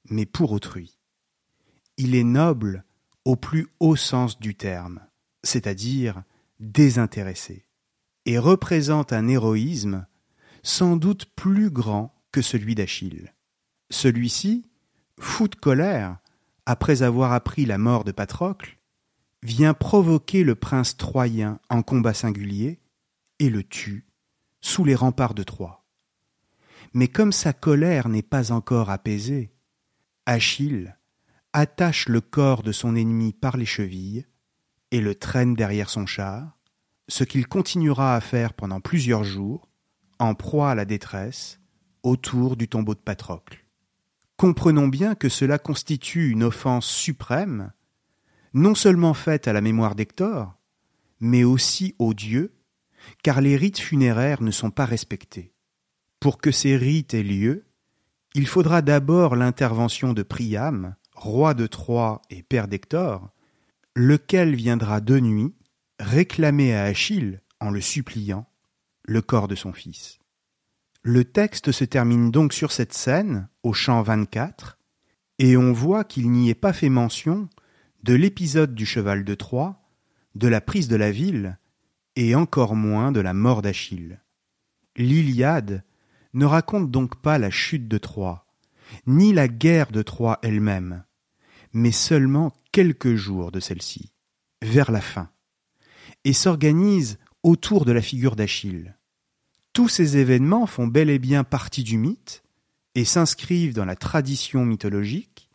mais 0.08 0.26
pour 0.26 0.52
autrui. 0.52 0.96
Il 1.98 2.14
est 2.14 2.24
noble 2.24 2.84
au 3.24 3.36
plus 3.36 3.66
haut 3.80 3.96
sens 3.96 4.38
du 4.38 4.54
terme, 4.54 5.00
c'est-à-dire 5.42 6.22
désintéressé, 6.60 7.66
et 8.24 8.38
représente 8.38 9.12
un 9.12 9.26
héroïsme 9.26 10.06
sans 10.62 10.96
doute 10.96 11.26
plus 11.34 11.70
grand 11.70 12.14
que 12.30 12.42
celui 12.42 12.76
d'Achille. 12.76 13.34
Celui-ci, 13.90 14.70
fou 15.18 15.48
de 15.48 15.56
colère, 15.56 16.18
après 16.66 17.02
avoir 17.02 17.32
appris 17.32 17.66
la 17.66 17.78
mort 17.78 18.04
de 18.04 18.12
Patrocle, 18.12 18.78
vient 19.42 19.74
provoquer 19.74 20.44
le 20.44 20.54
prince 20.54 20.96
troyen 20.96 21.58
en 21.70 21.82
combat 21.82 22.14
singulier 22.14 22.80
et 23.38 23.48
le 23.48 23.62
tue 23.64 24.06
sous 24.60 24.84
les 24.84 24.94
remparts 24.94 25.34
de 25.34 25.42
Troie. 25.42 25.84
Mais 26.92 27.08
comme 27.08 27.32
sa 27.32 27.52
colère 27.52 28.08
n'est 28.08 28.22
pas 28.22 28.52
encore 28.52 28.90
apaisée, 28.90 29.52
Achille 30.26 30.96
attache 31.52 32.08
le 32.08 32.20
corps 32.20 32.62
de 32.62 32.72
son 32.72 32.94
ennemi 32.94 33.32
par 33.32 33.56
les 33.56 33.66
chevilles 33.66 34.26
et 34.90 35.00
le 35.00 35.14
traîne 35.14 35.54
derrière 35.54 35.90
son 35.90 36.06
char, 36.06 36.58
ce 37.08 37.24
qu'il 37.24 37.46
continuera 37.46 38.14
à 38.14 38.20
faire 38.20 38.52
pendant 38.54 38.80
plusieurs 38.80 39.24
jours, 39.24 39.68
en 40.18 40.34
proie 40.34 40.70
à 40.70 40.74
la 40.74 40.84
détresse, 40.84 41.60
autour 42.02 42.56
du 42.56 42.68
tombeau 42.68 42.94
de 42.94 43.00
Patrocle. 43.00 43.64
Comprenons 44.40 44.88
bien 44.88 45.14
que 45.14 45.28
cela 45.28 45.58
constitue 45.58 46.30
une 46.30 46.44
offense 46.44 46.86
suprême 46.86 47.72
non 48.54 48.74
seulement 48.74 49.12
faite 49.12 49.46
à 49.46 49.52
la 49.52 49.60
mémoire 49.60 49.94
d'Hector, 49.94 50.54
mais 51.20 51.44
aussi 51.44 51.94
aux 51.98 52.14
dieux, 52.14 52.54
car 53.22 53.42
les 53.42 53.54
rites 53.58 53.80
funéraires 53.80 54.40
ne 54.40 54.50
sont 54.50 54.70
pas 54.70 54.86
respectés. 54.86 55.52
Pour 56.20 56.38
que 56.38 56.52
ces 56.52 56.78
rites 56.78 57.12
aient 57.12 57.22
lieu, 57.22 57.66
il 58.34 58.46
faudra 58.46 58.80
d'abord 58.80 59.36
l'intervention 59.36 60.14
de 60.14 60.22
Priam, 60.22 60.94
roi 61.14 61.52
de 61.52 61.66
Troie 61.66 62.22
et 62.30 62.42
père 62.42 62.66
d'Hector, 62.66 63.28
lequel 63.94 64.54
viendra 64.54 65.02
de 65.02 65.20
nuit 65.20 65.54
réclamer 65.98 66.74
à 66.74 66.84
Achille, 66.84 67.42
en 67.60 67.68
le 67.68 67.82
suppliant, 67.82 68.48
le 69.02 69.20
corps 69.20 69.48
de 69.48 69.54
son 69.54 69.74
fils. 69.74 70.19
Le 71.02 71.24
texte 71.24 71.72
se 71.72 71.84
termine 71.84 72.30
donc 72.30 72.52
sur 72.52 72.72
cette 72.72 72.92
scène, 72.92 73.48
au 73.62 73.72
chant 73.72 74.02
24, 74.02 74.78
et 75.38 75.56
on 75.56 75.72
voit 75.72 76.04
qu'il 76.04 76.30
n'y 76.30 76.50
est 76.50 76.54
pas 76.54 76.74
fait 76.74 76.90
mention 76.90 77.48
de 78.02 78.12
l'épisode 78.12 78.74
du 78.74 78.84
cheval 78.84 79.24
de 79.24 79.34
Troie, 79.34 79.80
de 80.34 80.46
la 80.46 80.60
prise 80.60 80.88
de 80.88 80.96
la 80.96 81.10
ville, 81.10 81.58
et 82.16 82.34
encore 82.34 82.76
moins 82.76 83.12
de 83.12 83.20
la 83.20 83.32
mort 83.32 83.62
d'Achille. 83.62 84.20
L'Iliade 84.94 85.84
ne 86.34 86.44
raconte 86.44 86.90
donc 86.90 87.16
pas 87.22 87.38
la 87.38 87.50
chute 87.50 87.88
de 87.88 87.96
Troie, 87.96 88.46
ni 89.06 89.32
la 89.32 89.48
guerre 89.48 89.92
de 89.92 90.02
Troie 90.02 90.38
elle-même, 90.42 91.04
mais 91.72 91.92
seulement 91.92 92.52
quelques 92.72 93.14
jours 93.14 93.52
de 93.52 93.60
celle-ci, 93.60 94.12
vers 94.60 94.90
la 94.90 95.00
fin, 95.00 95.30
et 96.24 96.34
s'organise 96.34 97.18
autour 97.42 97.86
de 97.86 97.92
la 97.92 98.02
figure 98.02 98.36
d'Achille. 98.36 98.94
Tous 99.80 99.88
ces 99.88 100.18
événements 100.18 100.66
font 100.66 100.86
bel 100.86 101.08
et 101.08 101.18
bien 101.18 101.42
partie 101.42 101.84
du 101.84 101.96
mythe 101.96 102.42
et 102.94 103.06
s'inscrivent 103.06 103.72
dans 103.72 103.86
la 103.86 103.96
tradition 103.96 104.66
mythologique, 104.66 105.48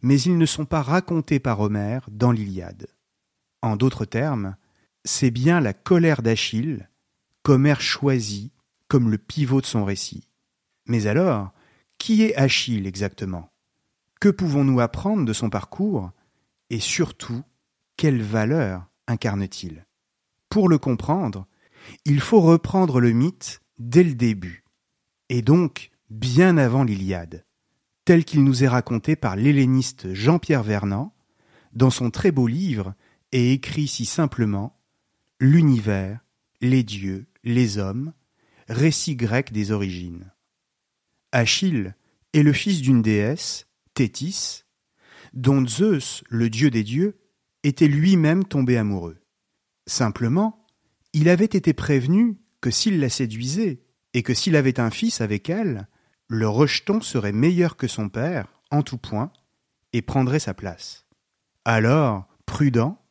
mais 0.00 0.18
ils 0.18 0.38
ne 0.38 0.46
sont 0.46 0.64
pas 0.64 0.80
racontés 0.80 1.40
par 1.40 1.60
Homère 1.60 2.08
dans 2.10 2.32
l'Iliade. 2.32 2.86
En 3.60 3.76
d'autres 3.76 4.06
termes, 4.06 4.56
c'est 5.04 5.30
bien 5.30 5.60
la 5.60 5.74
colère 5.74 6.22
d'Achille 6.22 6.88
qu'Homère 7.42 7.82
choisit 7.82 8.50
comme 8.88 9.10
le 9.10 9.18
pivot 9.18 9.60
de 9.60 9.66
son 9.66 9.84
récit. 9.84 10.26
Mais 10.86 11.06
alors, 11.06 11.52
qui 11.98 12.22
est 12.22 12.34
Achille 12.36 12.86
exactement? 12.86 13.52
Que 14.22 14.30
pouvons-nous 14.30 14.80
apprendre 14.80 15.26
de 15.26 15.34
son 15.34 15.50
parcours? 15.50 16.12
Et 16.70 16.80
surtout, 16.80 17.42
quelle 17.98 18.22
valeur 18.22 18.86
incarne-t-il? 19.06 19.84
Pour 20.48 20.70
le 20.70 20.78
comprendre, 20.78 21.46
il 22.04 22.20
faut 22.20 22.40
reprendre 22.40 23.00
le 23.00 23.12
mythe 23.12 23.60
dès 23.78 24.02
le 24.02 24.14
début, 24.14 24.64
et 25.28 25.42
donc 25.42 25.90
bien 26.10 26.58
avant 26.58 26.84
l'Iliade, 26.84 27.44
tel 28.04 28.24
qu'il 28.24 28.44
nous 28.44 28.64
est 28.64 28.68
raconté 28.68 29.16
par 29.16 29.36
l'helléniste 29.36 30.12
Jean-Pierre 30.12 30.62
Vernant 30.62 31.14
dans 31.72 31.90
son 31.90 32.10
très 32.10 32.32
beau 32.32 32.46
livre 32.46 32.94
et 33.32 33.52
écrit 33.52 33.86
si 33.86 34.04
simplement 34.04 34.76
L'univers, 35.38 36.20
les 36.60 36.82
dieux, 36.82 37.26
les 37.44 37.78
hommes, 37.78 38.12
récit 38.68 39.16
grec 39.16 39.52
des 39.52 39.70
origines. 39.70 40.30
Achille 41.32 41.94
est 42.34 42.42
le 42.42 42.52
fils 42.52 42.82
d'une 42.82 43.00
déesse, 43.00 43.66
Thétis, 43.94 44.64
dont 45.32 45.66
Zeus, 45.66 46.22
le 46.28 46.50
dieu 46.50 46.70
des 46.70 46.84
dieux, 46.84 47.18
était 47.62 47.88
lui-même 47.88 48.44
tombé 48.44 48.76
amoureux. 48.76 49.18
Simplement, 49.86 50.59
il 51.12 51.28
avait 51.28 51.44
été 51.44 51.72
prévenu 51.72 52.38
que 52.60 52.70
s'il 52.70 53.00
la 53.00 53.08
séduisait 53.08 53.82
et 54.14 54.22
que 54.22 54.34
s'il 54.34 54.56
avait 54.56 54.80
un 54.80 54.90
fils 54.90 55.20
avec 55.20 55.50
elle, 55.50 55.88
le 56.28 56.48
rejeton 56.48 57.00
serait 57.00 57.32
meilleur 57.32 57.76
que 57.76 57.88
son 57.88 58.08
père 58.08 58.46
en 58.70 58.82
tout 58.82 58.98
point 58.98 59.32
et 59.92 60.02
prendrait 60.02 60.38
sa 60.38 60.54
place. 60.54 61.06
Alors, 61.64 62.28
prudent, 62.46 63.02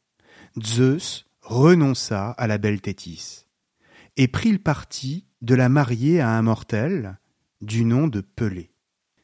Zeus 0.62 1.25
renonça 1.41 2.32
à 2.32 2.48
la 2.48 2.58
belle 2.58 2.82
Thétis 2.82 3.46
et 4.18 4.27
prit 4.27 4.51
le 4.51 4.60
parti 4.60 5.25
de 5.41 5.56
la 5.56 5.70
marier 5.70 6.20
à 6.20 6.29
un 6.29 6.41
mortel 6.41 7.20
du 7.62 7.86
nom 7.86 8.08
de 8.08 8.22
Pelée. 8.22 8.74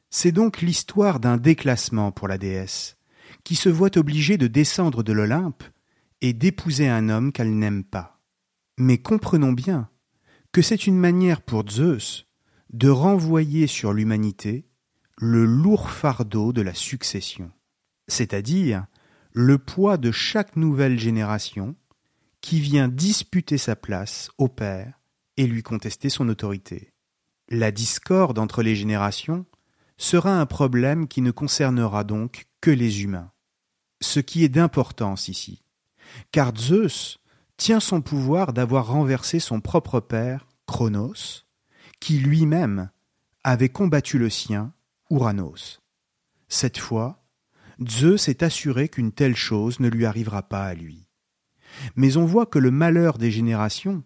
C'est 0.09 0.31
donc 0.31 0.61
l'histoire 0.61 1.19
d'un 1.19 1.37
déclassement 1.37 2.11
pour 2.11 2.27
la 2.27 2.37
déesse, 2.37 2.97
qui 3.43 3.55
se 3.55 3.69
voit 3.69 3.97
obligée 3.97 4.37
de 4.37 4.47
descendre 4.47 5.03
de 5.03 5.13
l'Olympe 5.13 5.63
et 6.21 6.33
d'épouser 6.33 6.87
un 6.87 7.09
homme 7.09 7.31
qu'elle 7.31 7.57
n'aime 7.57 7.83
pas. 7.83 8.14
Mais 8.77 8.97
comprenons 8.97 9.53
bien 9.53 9.89
que 10.51 10.61
c'est 10.61 10.87
une 10.87 10.97
manière 10.97 11.41
pour 11.41 11.69
Zeus 11.69 12.27
de 12.71 12.89
renvoyer 12.89 13.67
sur 13.67 13.93
l'humanité 13.93 14.65
le 15.17 15.45
lourd 15.45 15.89
fardeau 15.89 16.51
de 16.51 16.61
la 16.61 16.73
succession, 16.73 17.51
c'est-à-dire 18.07 18.85
le 19.31 19.57
poids 19.57 19.97
de 19.97 20.11
chaque 20.11 20.55
nouvelle 20.55 20.99
génération 20.99 21.75
qui 22.41 22.59
vient 22.59 22.87
disputer 22.87 23.57
sa 23.57 23.75
place 23.75 24.29
au 24.37 24.47
père 24.47 24.99
et 25.37 25.47
lui 25.47 25.63
contester 25.63 26.09
son 26.09 26.27
autorité. 26.29 26.93
La 27.49 27.71
discorde 27.71 28.39
entre 28.39 28.61
les 28.61 28.75
générations 28.75 29.45
sera 29.97 30.39
un 30.39 30.45
problème 30.45 31.07
qui 31.07 31.21
ne 31.21 31.31
concernera 31.31 32.03
donc 32.03 32.45
que 32.59 32.71
les 32.71 33.03
humains. 33.03 33.31
Ce 34.01 34.19
qui 34.19 34.43
est 34.43 34.49
d'importance 34.49 35.29
ici, 35.29 35.63
car 36.31 36.55
Zeus 36.55 37.19
tient 37.57 37.79
son 37.79 38.01
pouvoir 38.01 38.53
d'avoir 38.53 38.87
renversé 38.87 39.39
son 39.39 39.61
propre 39.61 39.99
père, 39.99 40.47
Chronos, 40.67 41.43
qui 41.99 42.17
lui-même 42.17 42.89
avait 43.43 43.69
combattu 43.69 44.17
le 44.17 44.29
sien, 44.29 44.73
Ouranos. 45.09 45.81
Cette 46.47 46.77
fois, 46.77 47.23
Zeus 47.87 48.27
est 48.27 48.43
assuré 48.43 48.89
qu'une 48.89 49.11
telle 49.11 49.35
chose 49.35 49.79
ne 49.79 49.89
lui 49.89 50.05
arrivera 50.05 50.43
pas 50.43 50.65
à 50.65 50.73
lui. 50.73 51.07
Mais 51.95 52.17
on 52.17 52.25
voit 52.25 52.45
que 52.45 52.59
le 52.59 52.71
malheur 52.71 53.17
des 53.17 53.31
générations 53.31 54.03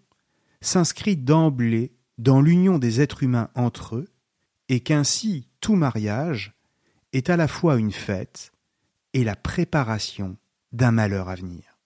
s'inscrit 0.62 1.15
d'emblée 1.15 1.93
dans 2.17 2.41
l'union 2.41 2.79
des 2.79 3.01
êtres 3.01 3.23
humains 3.23 3.49
entre 3.55 3.95
eux, 3.95 4.07
et 4.67 4.81
qu'ainsi 4.81 5.47
tout 5.62 5.75
mariage 5.75 6.53
est 7.13 7.29
à 7.29 7.38
la 7.38 7.47
fois 7.47 7.77
une 7.77 7.91
fête 7.91 8.51
et 9.13 9.23
la 9.23 9.35
préparation 9.35 10.38
d'un 10.71 10.91
malheur 10.91 11.29
à 11.29 11.35
venir. 11.35 11.79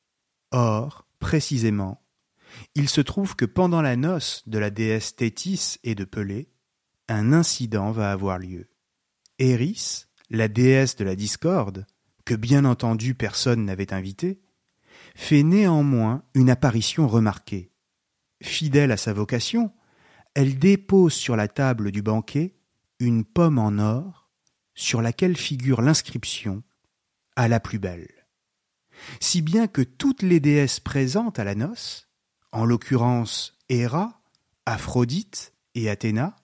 Or, 0.51 1.02
précisément, 1.23 2.03
il 2.75 2.89
se 2.89 2.99
trouve 2.99 3.37
que 3.37 3.45
pendant 3.45 3.81
la 3.81 3.95
noce 3.95 4.43
de 4.45 4.59
la 4.59 4.69
déesse 4.69 5.15
Thétis 5.15 5.77
et 5.85 5.95
de 5.95 6.03
Pelée, 6.03 6.51
un 7.07 7.31
incident 7.31 7.91
va 7.91 8.11
avoir 8.11 8.39
lieu. 8.39 8.69
Eris, 9.39 10.07
la 10.29 10.49
déesse 10.49 10.97
de 10.97 11.05
la 11.05 11.15
discorde, 11.15 11.87
que 12.25 12.35
bien 12.35 12.65
entendu 12.65 13.15
personne 13.15 13.63
n'avait 13.63 13.93
invitée, 13.93 14.41
fait 15.15 15.43
néanmoins 15.43 16.23
une 16.33 16.49
apparition 16.49 17.07
remarquée. 17.07 17.71
Fidèle 18.41 18.91
à 18.91 18.97
sa 18.97 19.13
vocation, 19.13 19.71
elle 20.33 20.59
dépose 20.59 21.13
sur 21.13 21.37
la 21.37 21.47
table 21.47 21.93
du 21.93 22.01
banquet 22.01 22.57
une 22.99 23.23
pomme 23.23 23.59
en 23.59 23.79
or 23.79 24.29
sur 24.75 25.01
laquelle 25.01 25.37
figure 25.37 25.81
l'inscription 25.81 26.63
à 27.37 27.47
la 27.47 27.61
plus 27.61 27.79
belle. 27.79 28.12
Si 29.19 29.41
bien 29.41 29.67
que 29.67 29.81
toutes 29.81 30.21
les 30.21 30.39
déesses 30.39 30.79
présentes 30.79 31.39
à 31.39 31.43
la 31.43 31.55
noce, 31.55 32.07
en 32.51 32.65
l'occurrence 32.65 33.57
Héra, 33.69 34.21
Aphrodite 34.65 35.53
et 35.75 35.89
Athéna, 35.89 36.35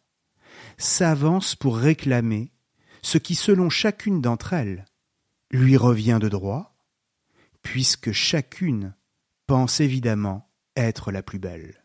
s'avancent 0.77 1.55
pour 1.55 1.77
réclamer 1.77 2.51
ce 3.01 3.17
qui, 3.17 3.35
selon 3.35 3.69
chacune 3.69 4.21
d'entre 4.21 4.53
elles, 4.53 4.85
lui 5.51 5.77
revient 5.77 6.19
de 6.21 6.29
droit, 6.29 6.75
puisque 7.61 8.11
chacune 8.11 8.93
pense 9.47 9.79
évidemment 9.79 10.49
être 10.75 11.11
la 11.11 11.23
plus 11.23 11.39
belle. 11.39 11.83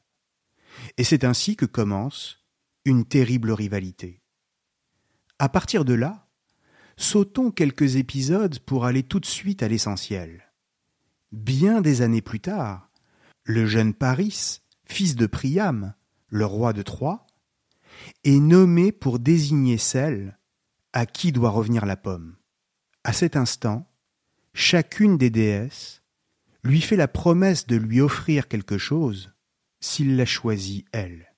Et 0.96 1.04
c'est 1.04 1.24
ainsi 1.24 1.56
que 1.56 1.66
commence 1.66 2.44
une 2.84 3.04
terrible 3.04 3.52
rivalité. 3.52 4.22
À 5.38 5.48
partir 5.48 5.84
de 5.84 5.94
là, 5.94 6.28
sautons 6.96 7.50
quelques 7.50 7.96
épisodes 7.96 8.58
pour 8.60 8.84
aller 8.84 9.02
tout 9.02 9.20
de 9.20 9.26
suite 9.26 9.62
à 9.62 9.68
l'essentiel. 9.68 10.43
Bien 11.34 11.80
des 11.80 12.00
années 12.00 12.22
plus 12.22 12.38
tard, 12.38 12.92
le 13.42 13.66
jeune 13.66 13.92
Paris, 13.92 14.60
fils 14.84 15.16
de 15.16 15.26
Priam, 15.26 15.92
le 16.28 16.46
roi 16.46 16.72
de 16.72 16.82
Troie, 16.82 17.26
est 18.22 18.38
nommé 18.38 18.92
pour 18.92 19.18
désigner 19.18 19.76
celle 19.76 20.38
à 20.92 21.06
qui 21.06 21.32
doit 21.32 21.50
revenir 21.50 21.86
la 21.86 21.96
pomme. 21.96 22.36
À 23.02 23.12
cet 23.12 23.34
instant, 23.34 23.90
chacune 24.52 25.18
des 25.18 25.30
déesses 25.30 26.04
lui 26.62 26.80
fait 26.80 26.94
la 26.94 27.08
promesse 27.08 27.66
de 27.66 27.74
lui 27.74 28.00
offrir 28.00 28.46
quelque 28.46 28.78
chose 28.78 29.34
s'il 29.80 30.16
la 30.16 30.26
choisit 30.26 30.86
elle, 30.92 31.34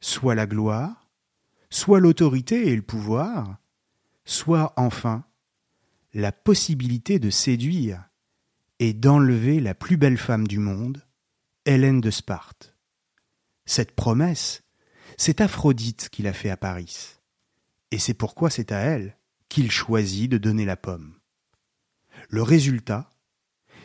soit 0.00 0.34
la 0.34 0.48
gloire, 0.48 1.08
soit 1.70 2.00
l'autorité 2.00 2.66
et 2.66 2.74
le 2.74 2.82
pouvoir, 2.82 3.58
soit 4.24 4.72
enfin 4.76 5.24
la 6.14 6.32
possibilité 6.32 7.20
de 7.20 7.30
séduire 7.30 8.09
et 8.80 8.94
d'enlever 8.94 9.60
la 9.60 9.74
plus 9.74 9.98
belle 9.98 10.16
femme 10.16 10.48
du 10.48 10.58
monde, 10.58 11.06
Hélène 11.66 12.00
de 12.00 12.10
Sparte. 12.10 12.74
Cette 13.66 13.94
promesse, 13.94 14.62
c'est 15.18 15.42
Aphrodite 15.42 16.08
qui 16.08 16.22
l'a 16.22 16.32
fait 16.32 16.48
à 16.48 16.56
Paris, 16.56 17.18
et 17.90 17.98
c'est 17.98 18.14
pourquoi 18.14 18.48
c'est 18.48 18.72
à 18.72 18.78
elle 18.78 19.18
qu'il 19.50 19.70
choisit 19.70 20.30
de 20.30 20.38
donner 20.38 20.64
la 20.64 20.76
pomme. 20.76 21.14
Le 22.30 22.42
résultat, 22.42 23.10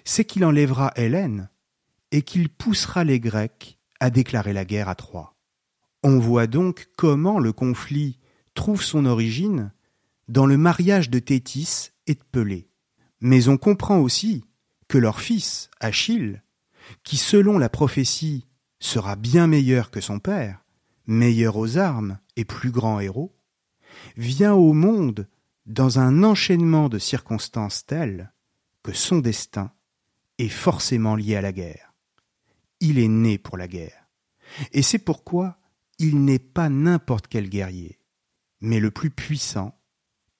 c'est 0.05 0.23
qu'il 0.23 0.45
enlèvera 0.45 0.93
Hélène 0.95 1.49
et 2.12 2.21
qu'il 2.21 2.47
poussera 2.47 3.03
les 3.03 3.19
Grecs 3.19 3.77
a 3.99 4.10
déclaré 4.10 4.53
la 4.53 4.63
guerre 4.63 4.88
à 4.88 4.95
Troie. 4.95 5.36
On 6.03 6.19
voit 6.19 6.47
donc 6.47 6.88
comment 6.95 7.39
le 7.39 7.51
conflit 7.51 8.19
trouve 8.53 8.81
son 8.81 9.05
origine 9.05 9.73
dans 10.29 10.45
le 10.45 10.55
mariage 10.55 11.10
de 11.10 11.19
Thétis 11.19 11.91
et 12.08 12.13
de 12.13 12.23
Pelée. 12.31 12.69
Mais 13.19 13.49
on 13.49 13.58
comprend 13.58 13.97
aussi 13.97 14.45
que 14.88 14.98
leur 14.98 15.19
fils, 15.19 15.69
Achille, 15.80 16.43
qui 17.04 17.17
selon 17.17 17.58
la 17.58 17.69
prophétie 17.69 18.45
sera 18.80 19.15
bien 19.15 19.48
meilleur 19.48 19.91
que 19.91 20.02
son 20.02 20.19
père, 20.19 20.63
meilleur 21.08 21.58
aux 21.58 21.78
armes 21.78 22.19
et 22.36 22.45
plus 22.45 22.71
grand 22.71 23.00
héros, 23.00 23.36
vient 24.17 24.54
au 24.54 24.74
monde 24.74 25.28
dans 25.65 26.00
un 26.00 26.24
enchaînement 26.24 26.89
de 26.89 27.00
circonstances 27.00 27.86
telles 27.86 28.32
que 28.84 28.93
son 28.93 29.17
destin 29.17 29.71
est 30.38 30.50
forcément 30.50 31.15
lié 31.15 31.36
à 31.36 31.41
la 31.41 31.52
guerre. 31.52 31.93
Il 32.80 33.00
est 33.00 33.08
né 33.08 33.38
pour 33.38 33.58
la 33.58 33.67
guerre. 33.67 34.08
Et 34.74 34.82
c'est 34.82 35.00
pourquoi 35.00 35.58
il 35.98 36.24
n'est 36.24 36.39
pas 36.39 36.69
n'importe 36.69 37.28
quel 37.28 37.50
guerrier, 37.50 38.00
mais 38.62 38.80
le 38.80 38.91
plus 38.91 39.10
puissant 39.10 39.80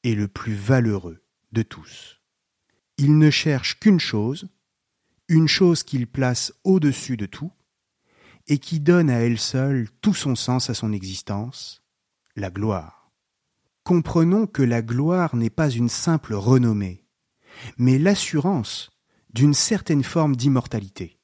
et 0.03 0.13
le 0.13 0.27
plus 0.27 0.53
valeureux 0.53 1.23
de 1.53 1.63
tous. 1.63 2.21
Il 2.97 3.17
ne 3.17 3.29
cherche 3.29 3.79
qu'une 3.79 3.99
chose, 3.99 4.47
une 5.27 5.47
chose 5.47 5.84
qu'il 5.84 6.08
place 6.08 6.53
au-dessus 6.63 7.17
de 7.17 7.25
tout, 7.25 7.51
et 8.47 8.58
qui 8.60 8.79
donne 8.79 9.10
à 9.10 9.19
elle 9.19 9.39
seule 9.39 9.89
tout 10.01 10.13
son 10.13 10.36
sens 10.36 10.69
à 10.69 10.73
son 10.73 10.93
existence, 10.93 11.84
la 12.36 12.49
gloire. 12.49 13.12
Comprenons 13.84 14.47
que 14.47 14.62
la 14.62 14.81
gloire 14.81 15.36
n'est 15.36 15.49
pas 15.49 15.69
une 15.69 15.89
simple 15.89 16.34
renommée, 16.34 17.05
mais 17.77 17.97
l'assurance 17.97 18.91
d'une 19.34 19.53
certaine 19.53 20.03
forme 20.03 20.36
d'immortalité. 20.36 21.19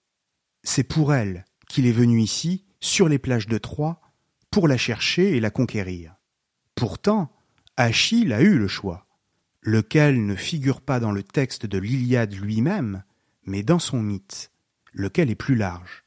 C'est 0.63 0.83
pour 0.83 1.13
elle 1.13 1.45
qu'il 1.67 1.87
est 1.87 1.91
venu 1.91 2.21
ici, 2.21 2.65
sur 2.81 3.07
les 3.07 3.19
plages 3.19 3.47
de 3.47 3.57
Troie, 3.57 4.01
pour 4.49 4.67
la 4.67 4.77
chercher 4.77 5.35
et 5.35 5.39
la 5.39 5.49
conquérir. 5.49 6.15
Pourtant, 6.75 7.31
Achille 7.77 8.33
a 8.33 8.41
eu 8.41 8.57
le 8.57 8.67
choix, 8.67 9.07
lequel 9.61 10.25
ne 10.25 10.35
figure 10.35 10.81
pas 10.81 10.99
dans 10.99 11.11
le 11.11 11.23
texte 11.23 11.65
de 11.65 11.77
l'Iliade 11.77 12.33
lui-même, 12.33 13.03
mais 13.45 13.63
dans 13.63 13.79
son 13.79 14.01
mythe, 14.01 14.51
lequel 14.93 15.29
est 15.29 15.35
plus 15.35 15.55
large. 15.55 16.03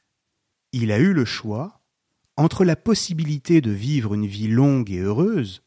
Il 0.71 0.91
a 0.91 0.99
eu 0.99 1.13
le 1.13 1.25
choix 1.25 1.81
entre 2.37 2.65
la 2.65 2.75
possibilité 2.75 3.61
de 3.61 3.71
vivre 3.71 4.13
une 4.13 4.25
vie 4.25 4.49
longue 4.49 4.91
et 4.91 4.99
heureuse, 4.99 5.63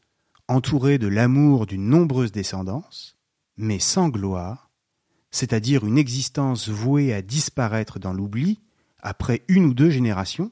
entouré 0.47 0.97
de 0.97 1.07
l'amour 1.07 1.65
d'une 1.65 1.89
nombreuse 1.89 2.31
descendance, 2.31 3.17
mais 3.57 3.79
sans 3.79 4.09
gloire, 4.09 4.69
c'est-à-dire 5.31 5.85
une 5.85 5.97
existence 5.97 6.69
vouée 6.69 7.13
à 7.13 7.21
disparaître 7.21 7.99
dans 7.99 8.13
l'oubli 8.13 8.59
après 9.01 9.43
une 9.47 9.65
ou 9.65 9.73
deux 9.73 9.89
générations, 9.89 10.51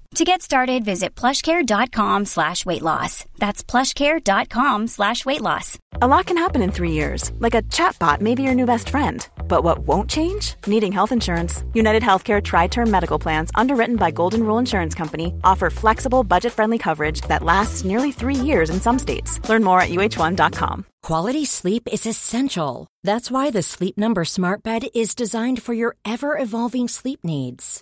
To 0.15 0.25
get 0.25 0.41
started, 0.41 0.83
visit 0.83 1.15
plushcare.com 1.15 2.25
slash 2.25 2.65
weight 2.65 2.81
loss. 2.81 3.23
That's 3.37 3.63
plushcare.com 3.63 4.87
slash 4.87 5.25
weight 5.25 5.39
loss. 5.39 5.79
A 6.01 6.07
lot 6.07 6.25
can 6.25 6.35
happen 6.35 6.61
in 6.61 6.69
three 6.69 6.91
years, 6.91 7.31
like 7.39 7.55
a 7.55 7.61
chatbot 7.61 8.19
may 8.19 8.35
be 8.35 8.43
your 8.43 8.53
new 8.53 8.65
best 8.65 8.89
friend. 8.89 9.25
But 9.47 9.63
what 9.63 9.79
won't 9.79 10.09
change? 10.09 10.55
Needing 10.67 10.91
health 10.91 11.13
insurance. 11.13 11.63
United 11.73 12.03
Healthcare 12.03 12.43
Tri 12.43 12.67
Term 12.67 12.91
Medical 12.91 13.19
Plans, 13.19 13.51
underwritten 13.55 13.95
by 13.95 14.11
Golden 14.11 14.43
Rule 14.43 14.57
Insurance 14.57 14.93
Company, 14.93 15.33
offer 15.45 15.69
flexible, 15.69 16.25
budget 16.25 16.51
friendly 16.51 16.77
coverage 16.77 17.21
that 17.29 17.43
lasts 17.43 17.85
nearly 17.85 18.11
three 18.11 18.35
years 18.35 18.69
in 18.69 18.81
some 18.81 18.99
states. 18.99 19.39
Learn 19.47 19.63
more 19.63 19.79
at 19.79 19.91
uh1.com. 19.91 20.85
Quality 21.03 21.45
sleep 21.45 21.87
is 21.89 22.05
essential. 22.05 22.87
That's 23.03 23.31
why 23.31 23.49
the 23.49 23.63
Sleep 23.63 23.97
Number 23.97 24.25
Smart 24.25 24.61
Bed 24.61 24.87
is 24.93 25.15
designed 25.15 25.63
for 25.63 25.73
your 25.73 25.95
ever 26.03 26.37
evolving 26.37 26.89
sleep 26.89 27.21
needs. 27.23 27.81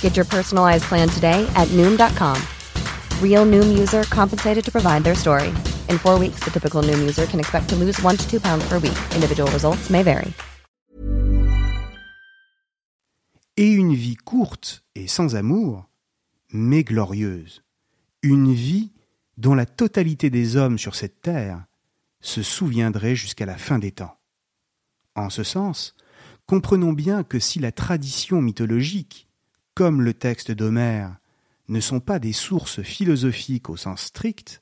Get 0.00 0.16
your 0.16 0.26
personalized 0.26 0.88
plan 0.88 1.08
today 1.08 1.46
at 1.54 1.68
Noom.com. 1.68 2.42
Real 3.22 3.46
Noom 3.46 3.78
user 3.78 4.02
compensated 4.10 4.64
to 4.64 4.72
provide 4.72 5.04
their 5.04 5.14
story. 5.14 5.50
In 5.88 5.98
four 5.98 6.18
weeks, 6.18 6.40
the 6.42 6.50
typical 6.50 6.82
Noom 6.82 6.98
user 6.98 7.26
can 7.26 7.38
expect 7.38 7.68
to 7.68 7.76
lose 7.76 8.02
one 8.02 8.16
to 8.16 8.28
two 8.28 8.40
pounds 8.40 8.68
per 8.68 8.80
week. 8.80 8.98
Individual 9.14 9.48
results 9.52 9.88
may 9.88 10.02
vary. 10.02 10.34
et 13.58 13.72
une 13.72 13.92
vie 13.92 14.14
courte 14.14 14.84
et 14.94 15.08
sans 15.08 15.34
amour, 15.34 15.90
mais 16.52 16.84
glorieuse, 16.84 17.64
une 18.22 18.54
vie 18.54 18.92
dont 19.36 19.56
la 19.56 19.66
totalité 19.66 20.30
des 20.30 20.56
hommes 20.56 20.78
sur 20.78 20.94
cette 20.94 21.20
terre 21.20 21.64
se 22.20 22.44
souviendrait 22.44 23.16
jusqu'à 23.16 23.46
la 23.46 23.56
fin 23.56 23.80
des 23.80 23.90
temps. 23.90 24.16
En 25.16 25.28
ce 25.28 25.42
sens, 25.42 25.96
comprenons 26.46 26.92
bien 26.92 27.24
que 27.24 27.40
si 27.40 27.58
la 27.58 27.72
tradition 27.72 28.40
mythologique, 28.40 29.27
comme 29.78 30.02
le 30.02 30.12
texte 30.12 30.50
d'Homère, 30.50 31.18
ne 31.68 31.78
sont 31.78 32.00
pas 32.00 32.18
des 32.18 32.32
sources 32.32 32.82
philosophiques 32.82 33.70
au 33.70 33.76
sens 33.76 34.06
strict, 34.06 34.60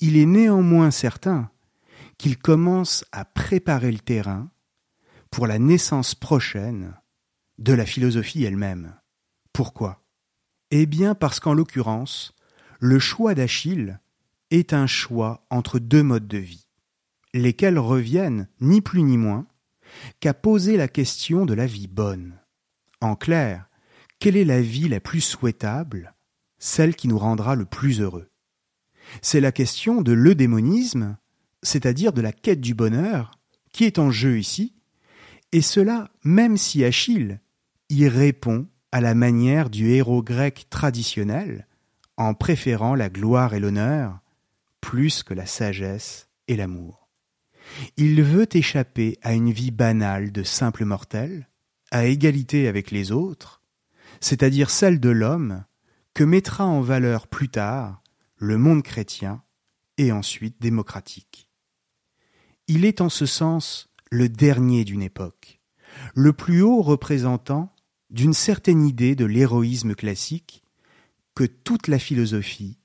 il 0.00 0.18
est 0.18 0.26
néanmoins 0.26 0.90
certain 0.90 1.50
qu'ils 2.18 2.36
commencent 2.36 3.06
à 3.10 3.24
préparer 3.24 3.90
le 3.90 4.00
terrain 4.00 4.50
pour 5.30 5.46
la 5.46 5.58
naissance 5.58 6.14
prochaine 6.14 6.92
de 7.56 7.72
la 7.72 7.86
philosophie 7.86 8.44
elle-même. 8.44 8.94
Pourquoi? 9.54 10.04
Eh 10.70 10.84
bien 10.84 11.14
parce 11.14 11.40
qu'en 11.40 11.54
l'occurrence, 11.54 12.34
le 12.80 12.98
choix 12.98 13.34
d'Achille 13.34 13.98
est 14.50 14.74
un 14.74 14.86
choix 14.86 15.46
entre 15.48 15.78
deux 15.78 16.02
modes 16.02 16.28
de 16.28 16.36
vie, 16.36 16.68
lesquels 17.32 17.78
reviennent, 17.78 18.46
ni 18.60 18.82
plus 18.82 19.04
ni 19.04 19.16
moins, 19.16 19.46
qu'à 20.20 20.34
poser 20.34 20.76
la 20.76 20.88
question 20.88 21.46
de 21.46 21.54
la 21.54 21.64
vie 21.64 21.88
bonne. 21.88 22.38
En 23.00 23.16
clair, 23.16 23.70
quelle 24.18 24.36
est 24.36 24.44
la 24.44 24.60
vie 24.60 24.88
la 24.88 25.00
plus 25.00 25.20
souhaitable, 25.20 26.14
celle 26.58 26.94
qui 26.94 27.08
nous 27.08 27.18
rendra 27.18 27.54
le 27.54 27.64
plus 27.64 28.00
heureux? 28.00 28.30
C'est 29.22 29.40
la 29.40 29.52
question 29.52 30.02
de 30.02 30.12
l'eudémonisme, 30.12 31.16
c'est-à-dire 31.62 32.12
de 32.12 32.22
la 32.22 32.32
quête 32.32 32.60
du 32.60 32.74
bonheur, 32.74 33.38
qui 33.72 33.84
est 33.84 33.98
en 33.98 34.10
jeu 34.10 34.38
ici, 34.38 34.74
et 35.52 35.62
cela 35.62 36.10
même 36.22 36.56
si 36.56 36.84
Achille 36.84 37.40
y 37.90 38.08
répond 38.08 38.66
à 38.92 39.00
la 39.00 39.14
manière 39.14 39.70
du 39.70 39.90
héros 39.90 40.22
grec 40.22 40.66
traditionnel, 40.70 41.66
en 42.16 42.34
préférant 42.34 42.94
la 42.94 43.08
gloire 43.08 43.54
et 43.54 43.60
l'honneur 43.60 44.20
plus 44.80 45.22
que 45.22 45.34
la 45.34 45.46
sagesse 45.46 46.28
et 46.46 46.56
l'amour. 46.56 47.08
Il 47.96 48.22
veut 48.22 48.46
échapper 48.52 49.18
à 49.22 49.32
une 49.32 49.50
vie 49.50 49.70
banale 49.70 50.30
de 50.30 50.42
simple 50.42 50.84
mortel, 50.84 51.48
à 51.90 52.04
égalité 52.04 52.68
avec 52.68 52.90
les 52.90 53.10
autres, 53.10 53.62
c'est-à-dire 54.24 54.70
celle 54.70 55.00
de 55.00 55.10
l'homme 55.10 55.66
que 56.14 56.24
mettra 56.24 56.64
en 56.64 56.80
valeur 56.80 57.26
plus 57.26 57.50
tard 57.50 58.02
le 58.36 58.56
monde 58.56 58.82
chrétien 58.82 59.42
et 59.98 60.12
ensuite 60.12 60.62
démocratique. 60.62 61.50
Il 62.66 62.86
est 62.86 63.02
en 63.02 63.10
ce 63.10 63.26
sens 63.26 63.92
le 64.10 64.30
dernier 64.30 64.86
d'une 64.86 65.02
époque, 65.02 65.60
le 66.14 66.32
plus 66.32 66.62
haut 66.62 66.80
représentant 66.80 67.74
d'une 68.08 68.32
certaine 68.32 68.86
idée 68.86 69.14
de 69.14 69.26
l'héroïsme 69.26 69.94
classique 69.94 70.64
que 71.34 71.44
toute 71.44 71.86
la 71.86 71.98
philosophie 71.98 72.78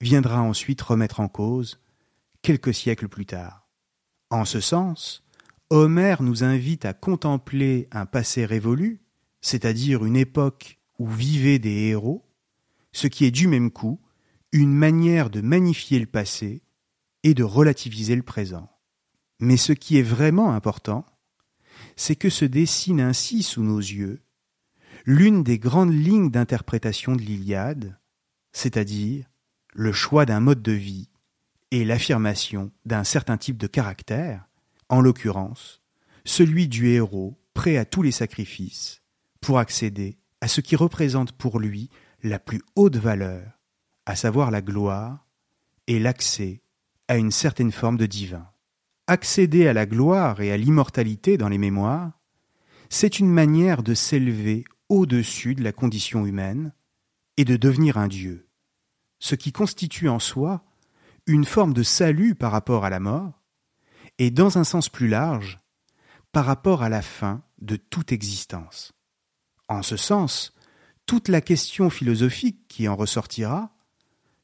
viendra 0.00 0.40
ensuite 0.40 0.80
remettre 0.80 1.20
en 1.20 1.28
cause 1.28 1.78
quelques 2.40 2.72
siècles 2.72 3.08
plus 3.08 3.26
tard. 3.26 3.68
En 4.30 4.46
ce 4.46 4.60
sens, 4.60 5.26
Homère 5.68 6.22
nous 6.22 6.42
invite 6.42 6.86
à 6.86 6.94
contempler 6.94 7.86
un 7.92 8.06
passé 8.06 8.46
révolu, 8.46 9.02
c'est-à-dire 9.42 10.02
une 10.06 10.16
époque 10.16 10.75
où 10.98 11.08
vivaient 11.08 11.58
des 11.58 11.88
héros, 11.88 12.24
ce 12.92 13.06
qui 13.06 13.24
est 13.24 13.30
du 13.30 13.48
même 13.48 13.70
coup 13.70 14.00
une 14.52 14.72
manière 14.72 15.30
de 15.30 15.40
magnifier 15.40 15.98
le 15.98 16.06
passé 16.06 16.62
et 17.22 17.34
de 17.34 17.44
relativiser 17.44 18.16
le 18.16 18.22
présent. 18.22 18.70
Mais 19.40 19.56
ce 19.56 19.72
qui 19.72 19.98
est 19.98 20.02
vraiment 20.02 20.52
important, 20.52 21.04
c'est 21.96 22.16
que 22.16 22.30
se 22.30 22.44
dessine 22.44 23.00
ainsi 23.00 23.42
sous 23.42 23.62
nos 23.62 23.78
yeux 23.78 24.22
l'une 25.04 25.42
des 25.42 25.58
grandes 25.58 25.92
lignes 25.94 26.30
d'interprétation 26.30 27.14
de 27.14 27.22
l'Iliade, 27.22 27.98
c'est-à-dire 28.52 29.26
le 29.72 29.92
choix 29.92 30.26
d'un 30.26 30.40
mode 30.40 30.62
de 30.62 30.72
vie 30.72 31.10
et 31.70 31.84
l'affirmation 31.84 32.72
d'un 32.86 33.04
certain 33.04 33.36
type 33.36 33.58
de 33.58 33.66
caractère, 33.66 34.48
en 34.88 35.00
l'occurrence 35.00 35.82
celui 36.26 36.66
du 36.68 36.88
héros 36.88 37.38
prêt 37.54 37.76
à 37.76 37.84
tous 37.84 38.02
les 38.02 38.10
sacrifices 38.10 39.02
pour 39.40 39.58
accéder 39.58 40.18
à 40.40 40.48
ce 40.48 40.60
qui 40.60 40.76
représente 40.76 41.32
pour 41.32 41.58
lui 41.58 41.90
la 42.22 42.38
plus 42.38 42.62
haute 42.74 42.96
valeur, 42.96 43.60
à 44.04 44.16
savoir 44.16 44.50
la 44.50 44.62
gloire 44.62 45.26
et 45.86 45.98
l'accès 45.98 46.62
à 47.08 47.16
une 47.16 47.30
certaine 47.30 47.72
forme 47.72 47.96
de 47.96 48.06
divin. 48.06 48.48
Accéder 49.06 49.68
à 49.68 49.72
la 49.72 49.86
gloire 49.86 50.40
et 50.40 50.50
à 50.50 50.56
l'immortalité 50.56 51.36
dans 51.36 51.48
les 51.48 51.58
mémoires, 51.58 52.12
c'est 52.88 53.18
une 53.18 53.30
manière 53.30 53.82
de 53.82 53.94
s'élever 53.94 54.64
au-dessus 54.88 55.54
de 55.54 55.62
la 55.62 55.72
condition 55.72 56.26
humaine 56.26 56.72
et 57.36 57.44
de 57.44 57.56
devenir 57.56 57.98
un 57.98 58.08
Dieu, 58.08 58.48
ce 59.18 59.34
qui 59.34 59.52
constitue 59.52 60.08
en 60.08 60.18
soi 60.18 60.64
une 61.26 61.44
forme 61.44 61.74
de 61.74 61.82
salut 61.82 62.34
par 62.34 62.52
rapport 62.52 62.84
à 62.84 62.90
la 62.90 63.00
mort, 63.00 63.42
et 64.18 64.30
dans 64.30 64.58
un 64.58 64.64
sens 64.64 64.88
plus 64.88 65.08
large, 65.08 65.58
par 66.32 66.44
rapport 66.44 66.82
à 66.82 66.88
la 66.88 67.02
fin 67.02 67.42
de 67.58 67.76
toute 67.76 68.12
existence. 68.12 68.92
En 69.68 69.82
ce 69.82 69.96
sens, 69.96 70.54
toute 71.06 71.28
la 71.28 71.40
question 71.40 71.90
philosophique 71.90 72.66
qui 72.68 72.88
en 72.88 72.96
ressortira 72.96 73.72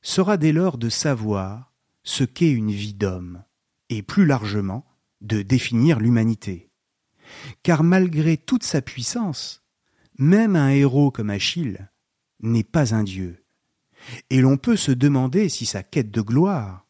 sera 0.00 0.36
dès 0.36 0.52
lors 0.52 0.78
de 0.78 0.88
savoir 0.88 1.72
ce 2.02 2.24
qu'est 2.24 2.50
une 2.50 2.72
vie 2.72 2.94
d'homme, 2.94 3.44
et 3.88 4.02
plus 4.02 4.26
largement 4.26 4.84
de 5.20 5.42
définir 5.42 6.00
l'humanité. 6.00 6.70
Car 7.62 7.84
malgré 7.84 8.36
toute 8.36 8.64
sa 8.64 8.82
puissance, 8.82 9.62
même 10.18 10.56
un 10.56 10.70
héros 10.70 11.10
comme 11.10 11.30
Achille 11.30 11.88
n'est 12.40 12.64
pas 12.64 12.94
un 12.94 13.04
dieu. 13.04 13.44
Et 14.30 14.40
l'on 14.40 14.56
peut 14.56 14.76
se 14.76 14.90
demander 14.90 15.48
si 15.48 15.64
sa 15.64 15.84
quête 15.84 16.10
de 16.10 16.20
gloire 16.20 16.88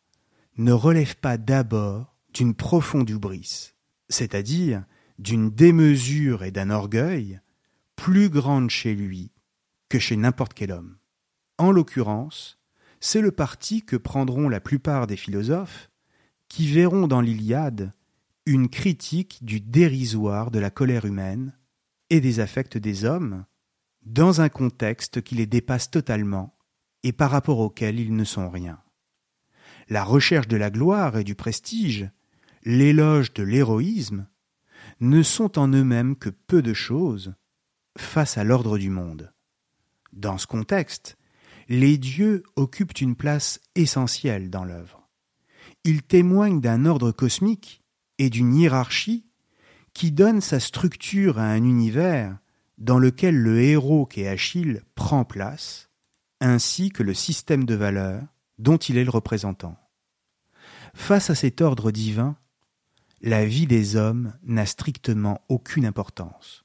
ne 0.56 0.72
relève 0.72 1.16
pas 1.16 1.36
d'abord 1.36 2.16
d'une 2.32 2.54
profonde 2.54 3.10
hubris, 3.10 3.74
c'est-à-dire 4.08 4.84
d'une 5.18 5.50
démesure 5.50 6.42
et 6.42 6.50
d'un 6.50 6.70
orgueil 6.70 7.41
plus 8.02 8.30
grande 8.30 8.68
chez 8.68 8.96
lui 8.96 9.30
que 9.88 10.00
chez 10.00 10.16
n'importe 10.16 10.54
quel 10.54 10.72
homme. 10.72 10.96
En 11.56 11.70
l'occurrence, 11.70 12.58
c'est 12.98 13.20
le 13.20 13.30
parti 13.30 13.84
que 13.84 13.94
prendront 13.94 14.48
la 14.48 14.58
plupart 14.58 15.06
des 15.06 15.16
philosophes 15.16 15.88
qui 16.48 16.66
verront 16.66 17.06
dans 17.06 17.20
l'Iliade 17.20 17.92
une 18.44 18.68
critique 18.68 19.44
du 19.44 19.60
dérisoire 19.60 20.50
de 20.50 20.58
la 20.58 20.68
colère 20.68 21.04
humaine 21.04 21.56
et 22.10 22.20
des 22.20 22.40
affects 22.40 22.76
des 22.76 23.04
hommes, 23.04 23.44
dans 24.04 24.40
un 24.40 24.48
contexte 24.48 25.22
qui 25.22 25.36
les 25.36 25.46
dépasse 25.46 25.88
totalement 25.88 26.58
et 27.04 27.12
par 27.12 27.30
rapport 27.30 27.60
auquel 27.60 28.00
ils 28.00 28.16
ne 28.16 28.24
sont 28.24 28.50
rien. 28.50 28.80
La 29.88 30.02
recherche 30.02 30.48
de 30.48 30.56
la 30.56 30.70
gloire 30.70 31.18
et 31.18 31.24
du 31.24 31.36
prestige, 31.36 32.10
l'éloge 32.64 33.32
de 33.32 33.44
l'héroïsme, 33.44 34.26
ne 34.98 35.22
sont 35.22 35.56
en 35.56 35.68
eux-mêmes 35.68 36.16
que 36.16 36.30
peu 36.30 36.62
de 36.62 36.74
choses 36.74 37.34
face 37.96 38.38
à 38.38 38.44
l'ordre 38.44 38.78
du 38.78 38.90
monde. 38.90 39.32
Dans 40.12 40.38
ce 40.38 40.46
contexte, 40.46 41.16
les 41.68 41.98
dieux 41.98 42.42
occupent 42.56 43.00
une 43.00 43.16
place 43.16 43.60
essentielle 43.74 44.50
dans 44.50 44.64
l'œuvre. 44.64 45.08
Ils 45.84 46.02
témoignent 46.02 46.60
d'un 46.60 46.86
ordre 46.86 47.12
cosmique 47.12 47.82
et 48.18 48.30
d'une 48.30 48.54
hiérarchie 48.54 49.26
qui 49.94 50.12
donne 50.12 50.40
sa 50.40 50.60
structure 50.60 51.38
à 51.38 51.44
un 51.44 51.64
univers 51.64 52.38
dans 52.78 52.98
lequel 52.98 53.36
le 53.36 53.60
héros 53.60 54.06
qu'est 54.06 54.28
Achille 54.28 54.82
prend 54.94 55.24
place, 55.24 55.90
ainsi 56.40 56.90
que 56.90 57.02
le 57.02 57.14
système 57.14 57.64
de 57.64 57.74
valeurs 57.74 58.22
dont 58.58 58.76
il 58.76 58.96
est 58.96 59.04
le 59.04 59.10
représentant. 59.10 59.76
Face 60.94 61.30
à 61.30 61.34
cet 61.34 61.60
ordre 61.60 61.90
divin, 61.90 62.36
la 63.20 63.46
vie 63.46 63.66
des 63.66 63.96
hommes 63.96 64.34
n'a 64.42 64.66
strictement 64.66 65.42
aucune 65.48 65.86
importance, 65.86 66.61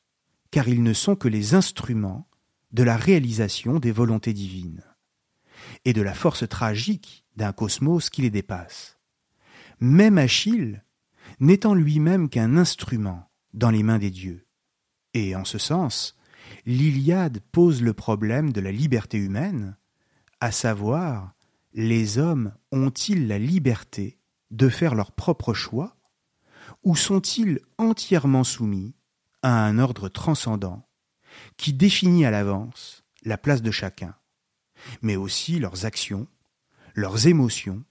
car 0.58 0.70
ils 0.70 0.82
ne 0.82 0.94
sont 0.94 1.16
que 1.16 1.28
les 1.28 1.54
instruments 1.54 2.28
de 2.72 2.82
la 2.82 2.98
réalisation 2.98 3.78
des 3.78 3.92
volontés 3.92 4.34
divines, 4.34 4.84
et 5.86 5.94
de 5.94 6.02
la 6.02 6.16
force 6.16 6.50
tragique 6.50 7.26
d'un 7.36 7.54
cosmos 7.54 8.10
qui 8.10 8.24
les 8.24 8.32
dépasse. 8.32 8.98
Même 9.80 10.18
Achille 10.18 10.82
n'étant 11.40 11.76
lui-même 11.76 12.28
qu'un 12.28 12.58
instrument 12.58 13.30
dans 13.54 13.70
les 13.70 13.84
mains 13.84 14.00
des 14.00 14.10
dieux. 14.10 14.48
Et 15.14 15.36
en 15.36 15.46
ce 15.46 15.60
sens, 15.60 16.18
l'Iliade 16.66 17.40
pose 17.52 17.84
le 17.84 17.94
problème 17.94 18.52
de 18.52 18.60
la 18.60 18.72
liberté 18.72 19.20
humaine, 19.20 19.78
à 20.40 20.52
savoir, 20.52 21.36
les 21.76 22.18
hommes 22.18 22.52
ont-ils 22.72 23.28
la 23.28 23.38
liberté 23.38 24.18
de 24.50 24.70
faire 24.70 24.96
leur 24.96 25.12
propre 25.12 25.54
choix, 25.54 25.98
ou 26.82 26.96
sont-ils 26.96 27.60
entièrement 27.78 28.44
soumis 28.44 28.96
à 29.48 29.66
un 29.66 29.80
ordre 29.80 30.10
transcendant 30.10 30.88
qui 31.56 31.74
définit 31.74 32.26
à 32.26 32.32
l'avance 32.32 33.06
la 33.24 33.38
place 33.38 33.62
de 33.62 33.72
chacun, 33.72 34.16
mais 35.02 35.16
aussi 35.16 35.60
leurs 35.60 35.86
actions, 35.86 36.28
leurs 36.96 37.28
émotions 37.28 37.84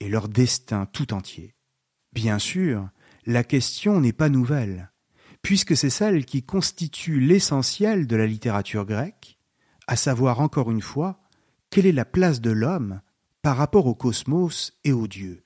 et 0.00 0.08
leur 0.08 0.28
destin 0.28 0.86
tout 0.86 1.14
entier. 1.14 1.54
Bien 2.12 2.38
sûr, 2.38 2.88
la 3.26 3.44
question 3.44 4.00
n'est 4.00 4.12
pas 4.12 4.28
nouvelle, 4.28 4.92
puisque 5.42 5.76
c'est 5.76 5.90
celle 5.90 6.24
qui 6.26 6.42
constitue 6.42 7.20
l'essentiel 7.20 8.06
de 8.06 8.16
la 8.16 8.26
littérature 8.26 8.84
grecque, 8.84 9.38
à 9.86 9.96
savoir 9.96 10.40
encore 10.40 10.70
une 10.70 10.82
fois 10.82 11.20
quelle 11.70 11.86
est 11.86 11.92
la 11.92 12.04
place 12.04 12.40
de 12.40 12.50
l'homme 12.50 13.00
par 13.42 13.56
rapport 13.56 13.86
au 13.86 13.94
cosmos 13.94 14.78
et 14.84 14.92
aux 14.92 15.06
dieux. 15.06 15.44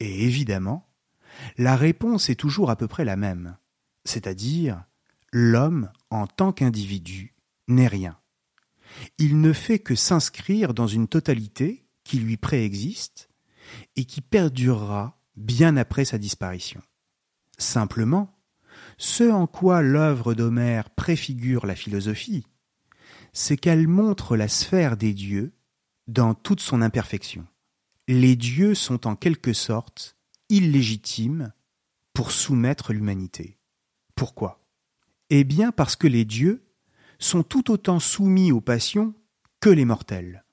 Et 0.00 0.24
évidemment, 0.24 0.88
la 1.58 1.76
réponse 1.76 2.30
est 2.30 2.34
toujours 2.34 2.70
à 2.70 2.76
peu 2.76 2.88
près 2.88 3.04
la 3.04 3.16
même, 3.16 3.56
c'est-à-dire 4.04 4.84
l'homme 5.32 5.90
en 6.10 6.26
tant 6.26 6.52
qu'individu 6.52 7.34
n'est 7.68 7.88
rien. 7.88 8.18
Il 9.18 9.40
ne 9.40 9.52
fait 9.52 9.78
que 9.78 9.94
s'inscrire 9.94 10.74
dans 10.74 10.86
une 10.86 11.08
totalité 11.08 11.86
qui 12.04 12.18
lui 12.18 12.36
préexiste 12.36 13.28
et 13.96 14.04
qui 14.04 14.20
perdurera 14.20 15.18
bien 15.36 15.76
après 15.76 16.04
sa 16.04 16.18
disparition. 16.18 16.80
Simplement, 17.58 18.38
ce 18.98 19.30
en 19.30 19.46
quoi 19.46 19.82
l'œuvre 19.82 20.34
d'Homère 20.34 20.90
préfigure 20.90 21.66
la 21.66 21.74
philosophie, 21.74 22.46
c'est 23.32 23.56
qu'elle 23.56 23.88
montre 23.88 24.36
la 24.36 24.48
sphère 24.48 24.96
des 24.96 25.12
dieux 25.12 25.52
dans 26.06 26.34
toute 26.34 26.60
son 26.60 26.82
imperfection. 26.82 27.46
Les 28.06 28.36
dieux 28.36 28.74
sont 28.74 29.06
en 29.06 29.16
quelque 29.16 29.52
sorte 29.52 30.16
illégitimes 30.50 31.52
pour 32.12 32.30
soumettre 32.30 32.92
l'humanité. 32.92 33.58
Pourquoi? 34.14 34.60
Eh 35.30 35.44
bien 35.44 35.72
parce 35.72 35.96
que 35.96 36.06
les 36.06 36.24
dieux 36.24 36.64
sont 37.18 37.42
tout 37.42 37.70
autant 37.70 37.98
soumis 37.98 38.52
aux 38.52 38.60
passions 38.60 39.14
que 39.60 39.70
les 39.70 39.84
mortels. 39.84 40.44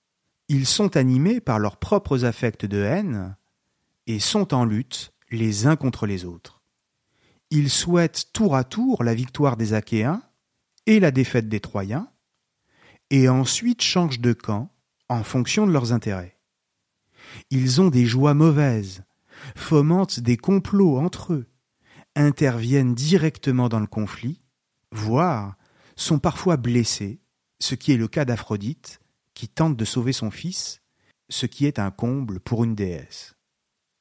Ils 0.47 0.65
sont 0.65 0.97
animés 0.97 1.39
par 1.39 1.59
leurs 1.59 1.77
propres 1.77 2.25
affects 2.25 2.65
de 2.65 2.81
haine, 2.81 3.35
et 4.07 4.19
sont 4.19 4.53
en 4.53 4.65
lutte 4.65 5.13
les 5.29 5.67
uns 5.67 5.75
contre 5.75 6.05
les 6.05 6.25
autres. 6.25 6.61
Ils 7.49 7.69
souhaitent 7.69 8.31
tour 8.33 8.55
à 8.55 8.63
tour 8.63 9.03
la 9.03 9.13
victoire 9.13 9.57
des 9.57 9.73
Achéens 9.73 10.23
et 10.85 10.99
la 10.99 11.11
défaite 11.11 11.49
des 11.49 11.59
Troyens, 11.59 12.09
et 13.09 13.29
ensuite 13.29 13.81
changent 13.81 14.19
de 14.19 14.33
camp 14.33 14.73
en 15.09 15.23
fonction 15.23 15.67
de 15.67 15.71
leurs 15.71 15.93
intérêts. 15.93 16.37
Ils 17.49 17.81
ont 17.81 17.89
des 17.89 18.05
joies 18.05 18.33
mauvaises, 18.33 19.03
fomentent 19.55 20.19
des 20.19 20.37
complots 20.37 20.97
entre 20.97 21.33
eux, 21.33 21.47
interviennent 22.15 22.95
directement 22.95 23.69
dans 23.69 23.79
le 23.79 23.87
conflit, 23.87 24.41
voire 24.91 25.55
sont 25.95 26.19
parfois 26.19 26.57
blessés, 26.57 27.21
ce 27.59 27.75
qui 27.75 27.91
est 27.91 27.97
le 27.97 28.07
cas 28.07 28.25
d'Aphrodite, 28.25 28.99
qui 29.33 29.47
tente 29.47 29.77
de 29.77 29.85
sauver 29.85 30.13
son 30.13 30.31
fils, 30.31 30.81
ce 31.29 31.45
qui 31.45 31.65
est 31.65 31.79
un 31.79 31.91
comble 31.91 32.39
pour 32.39 32.63
une 32.63 32.75
déesse. 32.75 33.35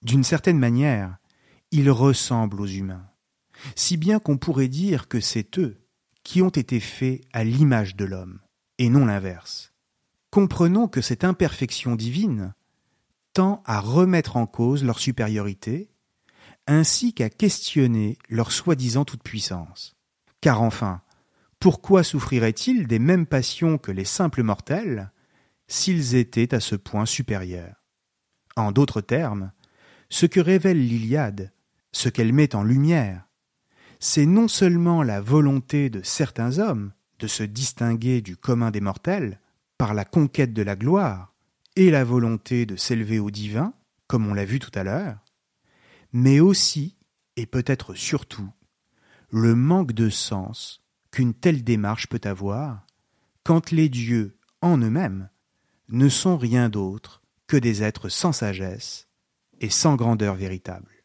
D'une 0.02 0.24
certaine 0.24 0.58
manière, 0.58 1.18
ils 1.70 1.90
ressemblent 1.90 2.60
aux 2.60 2.66
humains, 2.66 3.08
si 3.76 3.96
bien 3.96 4.18
qu'on 4.18 4.38
pourrait 4.38 4.68
dire 4.68 5.08
que 5.08 5.20
c'est 5.20 5.58
eux 5.58 5.80
qui 6.24 6.42
ont 6.42 6.50
été 6.50 6.80
faits 6.80 7.22
à 7.32 7.44
l'image 7.44 7.96
de 7.96 8.04
l'homme, 8.04 8.40
et 8.78 8.88
non 8.88 9.06
l'inverse. 9.06 9.72
Comprenons 10.30 10.88
que 10.88 11.00
cette 11.00 11.24
imperfection 11.24 11.96
divine 11.96 12.54
tend 13.32 13.62
à 13.66 13.80
remettre 13.80 14.36
en 14.36 14.46
cause 14.46 14.84
leur 14.84 14.98
supériorité, 14.98 15.90
ainsi 16.70 17.12
qu'à 17.12 17.28
questionner 17.28 18.16
leur 18.28 18.52
soi-disant 18.52 19.04
toute-puissance. 19.04 19.96
Car 20.40 20.62
enfin, 20.62 21.02
pourquoi 21.58 22.04
souffriraient-ils 22.04 22.86
des 22.86 23.00
mêmes 23.00 23.26
passions 23.26 23.76
que 23.76 23.90
les 23.90 24.04
simples 24.04 24.44
mortels 24.44 25.10
s'ils 25.66 26.14
étaient 26.14 26.54
à 26.54 26.60
ce 26.60 26.76
point 26.76 27.06
supérieurs? 27.06 27.74
En 28.56 28.70
d'autres 28.70 29.00
termes, 29.00 29.50
ce 30.10 30.26
que 30.26 30.38
révèle 30.38 30.78
l'Iliade, 30.78 31.52
ce 31.90 32.08
qu'elle 32.08 32.32
met 32.32 32.54
en 32.54 32.62
lumière, 32.62 33.26
c'est 33.98 34.26
non 34.26 34.46
seulement 34.46 35.02
la 35.02 35.20
volonté 35.20 35.90
de 35.90 36.02
certains 36.02 36.58
hommes 36.58 36.92
de 37.18 37.26
se 37.26 37.42
distinguer 37.42 38.22
du 38.22 38.36
commun 38.36 38.70
des 38.70 38.80
mortels 38.80 39.40
par 39.76 39.92
la 39.92 40.04
conquête 40.04 40.52
de 40.52 40.62
la 40.62 40.76
gloire 40.76 41.34
et 41.74 41.90
la 41.90 42.04
volonté 42.04 42.64
de 42.64 42.76
s'élever 42.76 43.18
au 43.18 43.32
divin, 43.32 43.74
comme 44.06 44.28
on 44.28 44.34
l'a 44.34 44.44
vu 44.44 44.60
tout 44.60 44.70
à 44.74 44.84
l'heure, 44.84 45.18
mais 46.12 46.40
aussi, 46.40 46.96
et 47.36 47.46
peut-être 47.46 47.94
surtout, 47.94 48.50
le 49.30 49.54
manque 49.54 49.92
de 49.92 50.10
sens 50.10 50.82
qu'une 51.10 51.34
telle 51.34 51.64
démarche 51.64 52.08
peut 52.08 52.20
avoir 52.24 52.86
quand 53.44 53.70
les 53.70 53.88
dieux, 53.88 54.38
en 54.60 54.78
eux-mêmes, 54.78 55.30
ne 55.88 56.08
sont 56.08 56.36
rien 56.36 56.68
d'autre 56.68 57.22
que 57.46 57.56
des 57.56 57.82
êtres 57.82 58.08
sans 58.08 58.32
sagesse 58.32 59.08
et 59.60 59.70
sans 59.70 59.96
grandeur 59.96 60.34
véritable. 60.34 61.04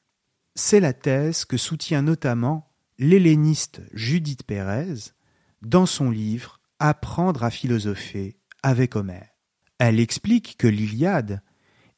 C'est 0.56 0.80
la 0.80 0.94
thèse 0.94 1.46
que 1.46 1.58
soutient 1.58 2.02
notamment 2.02 2.72
l'helléniste 2.98 3.82
Judith 3.94 4.44
Pérez 4.44 5.12
dans 5.62 5.86
son 5.86 6.10
livre 6.10 6.62
Apprendre 6.80 7.44
à 7.44 7.52
philosopher 7.52 8.38
avec 8.62 8.96
Homère. 8.96 9.30
Elle 9.78 10.00
explique 10.00 10.58
que 10.58 10.68
l'Iliade 10.68 11.42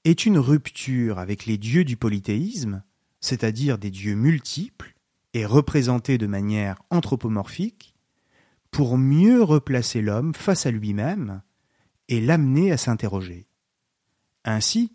est 0.03 0.25
une 0.25 0.37
rupture 0.37 1.19
avec 1.19 1.45
les 1.45 1.57
dieux 1.57 1.83
du 1.83 1.97
polythéisme, 1.97 2.83
c'est-à-dire 3.19 3.77
des 3.77 3.91
dieux 3.91 4.15
multiples 4.15 4.93
et 5.33 5.45
représentés 5.45 6.17
de 6.17 6.27
manière 6.27 6.81
anthropomorphique, 6.89 7.95
pour 8.71 8.97
mieux 8.97 9.41
replacer 9.43 10.01
l'homme 10.01 10.33
face 10.33 10.65
à 10.65 10.71
lui-même 10.71 11.41
et 12.09 12.21
l'amener 12.21 12.71
à 12.71 12.77
s'interroger. 12.77 13.47
Ainsi, 14.45 14.93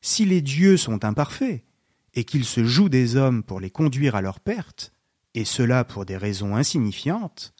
si 0.00 0.24
les 0.24 0.40
dieux 0.40 0.76
sont 0.76 1.04
imparfaits 1.04 1.64
et 2.14 2.24
qu'ils 2.24 2.44
se 2.44 2.64
jouent 2.64 2.88
des 2.88 3.16
hommes 3.16 3.42
pour 3.42 3.60
les 3.60 3.70
conduire 3.70 4.14
à 4.14 4.22
leur 4.22 4.40
perte, 4.40 4.92
et 5.34 5.44
cela 5.44 5.84
pour 5.84 6.06
des 6.06 6.16
raisons 6.16 6.54
insignifiantes, 6.54 7.54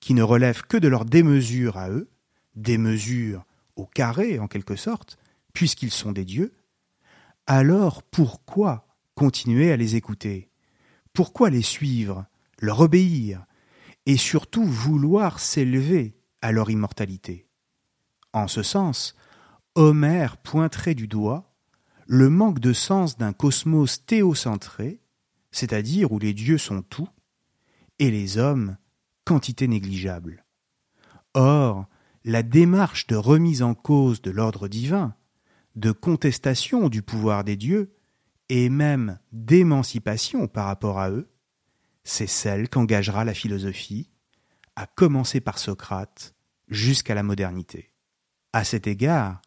qui 0.00 0.14
ne 0.14 0.22
relèvent 0.22 0.62
que 0.62 0.76
de 0.76 0.88
leur 0.88 1.04
démesure 1.04 1.76
à 1.76 1.88
eux, 1.90 2.10
démesure 2.56 3.44
au 3.76 3.86
carré 3.86 4.38
en 4.38 4.48
quelque 4.48 4.76
sorte, 4.76 5.18
puisqu'ils 5.52 5.92
sont 5.92 6.12
des 6.12 6.24
dieux, 6.24 6.52
alors 7.46 8.02
pourquoi 8.02 8.86
continuer 9.14 9.72
à 9.72 9.76
les 9.76 9.96
écouter 9.96 10.50
Pourquoi 11.12 11.50
les 11.50 11.62
suivre, 11.62 12.26
leur 12.58 12.80
obéir, 12.80 13.44
et 14.06 14.16
surtout 14.16 14.64
vouloir 14.64 15.40
s'élever 15.40 16.16
à 16.40 16.52
leur 16.52 16.70
immortalité? 16.70 17.46
En 18.32 18.48
ce 18.48 18.62
sens, 18.62 19.14
Homère 19.74 20.36
pointerait 20.38 20.94
du 20.94 21.08
doigt 21.08 21.54
le 22.06 22.28
manque 22.28 22.58
de 22.58 22.72
sens 22.72 23.16
d'un 23.16 23.32
cosmos 23.32 24.04
théocentré, 24.04 25.00
c'est-à-dire 25.50 26.12
où 26.12 26.18
les 26.18 26.34
dieux 26.34 26.58
sont 26.58 26.82
tout, 26.82 27.08
et 27.98 28.10
les 28.10 28.38
hommes 28.38 28.76
quantité 29.24 29.68
négligeable. 29.68 30.44
Or, 31.34 31.86
la 32.24 32.42
démarche 32.42 33.06
de 33.06 33.16
remise 33.16 33.62
en 33.62 33.74
cause 33.74 34.22
de 34.22 34.30
l'ordre 34.30 34.68
divin, 34.68 35.14
de 35.76 35.92
contestation 35.92 36.88
du 36.88 37.02
pouvoir 37.02 37.44
des 37.44 37.56
dieux, 37.56 37.94
et 38.54 38.68
même 38.68 39.18
d'émancipation 39.32 40.46
par 40.46 40.66
rapport 40.66 41.00
à 41.00 41.08
eux, 41.08 41.26
c'est 42.04 42.26
celle 42.26 42.68
qu'engagera 42.68 43.24
la 43.24 43.32
philosophie, 43.32 44.10
à 44.76 44.86
commencer 44.86 45.40
par 45.40 45.56
Socrate, 45.56 46.34
jusqu'à 46.68 47.14
la 47.14 47.22
modernité. 47.22 47.94
À 48.52 48.64
cet 48.64 48.86
égard, 48.86 49.40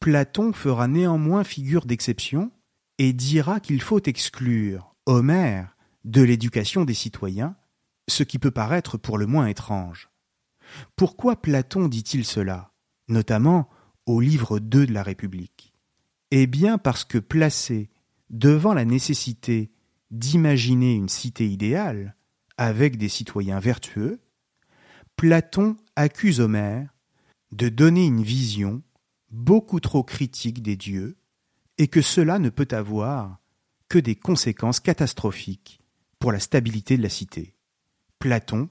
Platon 0.00 0.54
fera 0.54 0.88
néanmoins 0.88 1.44
figure 1.44 1.84
d'exception 1.84 2.50
et 2.96 3.12
dira 3.12 3.60
qu'il 3.60 3.82
faut 3.82 4.00
exclure 4.00 4.94
Homère 5.04 5.76
de 6.04 6.22
l'éducation 6.22 6.86
des 6.86 6.94
citoyens, 6.94 7.56
ce 8.08 8.22
qui 8.22 8.38
peut 8.38 8.50
paraître 8.50 8.96
pour 8.96 9.18
le 9.18 9.26
moins 9.26 9.48
étrange. 9.48 10.08
Pourquoi 10.96 11.42
Platon 11.42 11.88
dit-il 11.88 12.24
cela, 12.24 12.72
notamment 13.08 13.68
au 14.06 14.18
livre 14.18 14.60
2 14.60 14.86
de 14.86 14.94
la 14.94 15.02
République? 15.02 15.74
Eh 16.30 16.46
bien 16.46 16.78
parce 16.78 17.04
que 17.04 17.18
placé 17.18 17.90
devant 18.30 18.74
la 18.74 18.84
nécessité 18.84 19.70
d'imaginer 20.10 20.94
une 20.94 21.08
cité 21.08 21.48
idéale, 21.48 22.16
avec 22.58 22.96
des 22.96 23.08
citoyens 23.08 23.60
vertueux, 23.60 24.20
Platon 25.16 25.76
accuse 25.94 26.40
Homère 26.40 26.94
de 27.52 27.68
donner 27.68 28.04
une 28.06 28.22
vision 28.22 28.82
beaucoup 29.30 29.80
trop 29.80 30.02
critique 30.02 30.62
des 30.62 30.76
dieux, 30.76 31.16
et 31.78 31.88
que 31.88 32.00
cela 32.00 32.38
ne 32.38 32.48
peut 32.48 32.68
avoir 32.70 33.38
que 33.88 33.98
des 33.98 34.16
conséquences 34.16 34.80
catastrophiques 34.80 35.80
pour 36.18 36.32
la 36.32 36.40
stabilité 36.40 36.96
de 36.96 37.02
la 37.02 37.08
cité. 37.08 37.54
Platon 38.18 38.68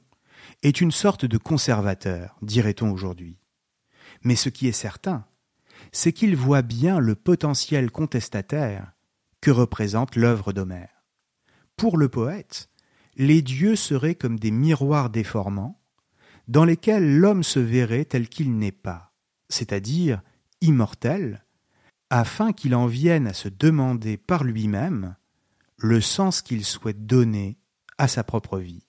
est 0.63 0.81
une 0.81 0.91
sorte 0.91 1.25
de 1.25 1.37
conservateur, 1.37 2.35
dirait-on 2.41 2.91
aujourd'hui. 2.91 3.39
Mais 4.23 4.35
ce 4.35 4.49
qui 4.49 4.67
est 4.67 4.71
certain, 4.71 5.25
c'est 5.91 6.13
qu'il 6.13 6.35
voit 6.35 6.61
bien 6.61 6.99
le 6.99 7.15
potentiel 7.15 7.91
contestataire 7.91 8.94
que 9.45 9.51
représente 9.51 10.15
l'œuvre 10.15 10.53
d'Homère. 10.53 11.05
Pour 11.77 11.99
le 11.99 12.09
poète, 12.09 12.71
les 13.15 13.43
dieux 13.43 13.75
seraient 13.75 14.15
comme 14.15 14.39
des 14.39 14.49
miroirs 14.49 15.11
déformants, 15.11 15.79
dans 16.47 16.65
lesquels 16.65 17.19
l'homme 17.19 17.43
se 17.43 17.59
verrait 17.59 18.05
tel 18.05 18.27
qu'il 18.27 18.57
n'est 18.57 18.71
pas, 18.71 19.13
c'est-à-dire 19.49 20.23
immortel, 20.61 21.45
afin 22.09 22.53
qu'il 22.53 22.73
en 22.73 22.87
vienne 22.87 23.27
à 23.27 23.33
se 23.33 23.47
demander 23.47 24.17
par 24.17 24.43
lui-même 24.43 25.15
le 25.77 26.01
sens 26.01 26.41
qu'il 26.41 26.65
souhaite 26.65 27.05
donner 27.05 27.59
à 27.99 28.07
sa 28.07 28.23
propre 28.23 28.57
vie. 28.57 28.87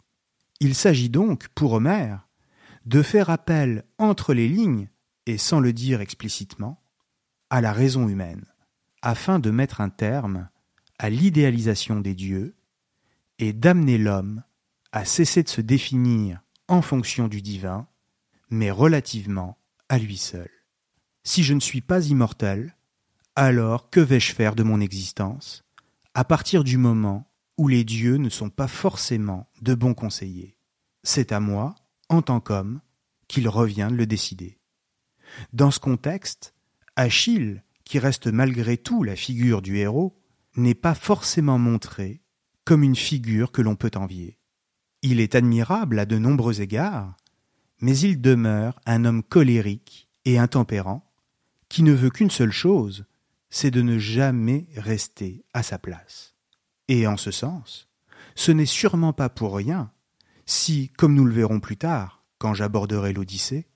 Il 0.61 0.75
s'agit 0.75 1.11
donc, 1.11 1.49
pour 1.49 1.75
Homère, 1.75 2.29
de 2.87 3.03
faire 3.03 3.29
appel 3.29 3.85
entre 3.99 4.33
les 4.33 4.49
lignes, 4.49 4.89
et 5.27 5.37
sans 5.37 5.61
le 5.61 5.75
dire 5.75 6.01
explicitement, 6.01 6.83
à 7.51 7.61
la 7.61 7.75
raison 7.75 8.09
humaine, 8.09 8.47
afin 9.07 9.39
de 9.39 9.53
mettre 9.53 9.81
un 9.81 9.89
terme 9.89 10.49
à 10.99 11.11
l'idéalisation 11.11 12.01
des 12.01 12.17
dieux 12.17 12.57
et 13.39 13.53
d'amener 13.53 13.99
l'homme 13.99 14.43
à 14.91 15.05
cesser 15.05 15.45
de 15.45 15.49
se 15.49 15.61
définir 15.61 16.41
en 16.67 16.83
fonction 16.83 17.29
du 17.29 17.41
divin, 17.41 17.87
mais 18.51 18.73
relativement 18.73 19.59
à 19.89 19.99
lui 19.99 20.17
seul. 20.17 20.51
Si 21.23 21.45
je 21.45 21.55
ne 21.55 21.61
suis 21.61 21.83
pas 21.83 22.05
immortel, 22.07 22.75
alors 23.37 23.91
que 23.91 24.01
vais-je 24.01 24.35
faire 24.35 24.57
de 24.57 24.65
mon 24.65 24.81
existence 24.81 25.63
à 26.15 26.25
partir 26.25 26.65
du 26.65 26.77
moment 26.77 27.31
où 27.59 27.69
les 27.69 27.85
dieux 27.85 28.17
ne 28.17 28.29
sont 28.29 28.51
pas 28.51 28.67
forcément 28.67 29.49
de 29.63 29.77
bons 29.77 29.95
conseillers? 29.95 30.59
C'est 31.05 31.31
à 31.31 31.39
moi, 31.39 31.77
en 32.09 32.23
tant 32.23 32.41
qu'homme, 32.41 32.81
qu'il 33.29 33.49
revient 33.49 33.87
de 33.89 33.97
le 33.97 34.07
décider. 34.07 34.59
Dans 35.53 35.71
ce 35.71 35.79
contexte, 35.79 36.55
Achille, 36.97 37.63
qui 37.87 38.01
reste 38.01 38.27
malgré 38.27 38.77
tout 38.77 39.05
la 39.05 39.17
figure 39.17 39.63
du 39.63 39.79
héros, 39.79 40.21
n'est 40.57 40.75
pas 40.75 40.95
forcément 40.95 41.59
montré 41.59 42.21
comme 42.65 42.83
une 42.83 42.97
figure 42.97 43.53
que 43.53 43.63
l'on 43.63 43.77
peut 43.77 43.93
envier. 43.95 44.39
Il 45.03 45.21
est 45.21 45.37
admirable 45.37 46.01
à 46.01 46.05
de 46.05 46.19
nombreux 46.19 46.61
égards, 46.61 47.17
mais 47.81 47.97
il 47.97 48.21
demeure 48.21 48.81
un 48.87 49.05
homme 49.05 49.23
colérique 49.23 50.09
et 50.25 50.37
intempérant, 50.37 51.09
qui 51.69 51.85
ne 51.85 51.93
veut 51.93 52.11
qu'une 52.11 52.31
seule 52.31 52.53
chose, 52.53 53.07
c'est 53.51 53.71
de 53.71 53.83
ne 53.83 53.99
jamais 53.99 54.67
rester 54.77 55.45
à 55.55 55.63
sa 55.63 55.79
place. 55.79 56.35
Et 56.89 57.07
en 57.07 57.17
ce 57.17 57.31
sens, 57.31 57.89
ce 58.35 58.51
n'est 58.51 58.67
sûrement 58.67 59.13
pas 59.13 59.29
pour 59.29 59.55
rien 59.55 59.93
si, 60.45 60.91
comme 60.97 61.15
nous 61.15 61.25
le 61.25 61.33
verrons 61.33 61.61
plus 61.61 61.77
tard, 61.77 62.25
quand 62.39 62.55
j'aborderai 62.55 63.13
l'Odyssée, 63.13 63.69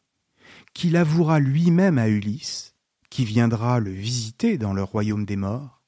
qu'il 0.75 0.97
avouera 0.97 1.39
lui-même 1.39 1.99
à 1.99 2.09
Ulysse, 2.09 2.75
qui 3.11 3.25
viendra 3.25 3.81
le 3.81 3.91
visiter 3.91 4.57
dans 4.57 4.73
le 4.73 4.83
royaume 4.83 5.27
des 5.27 5.37
morts, 5.37 5.83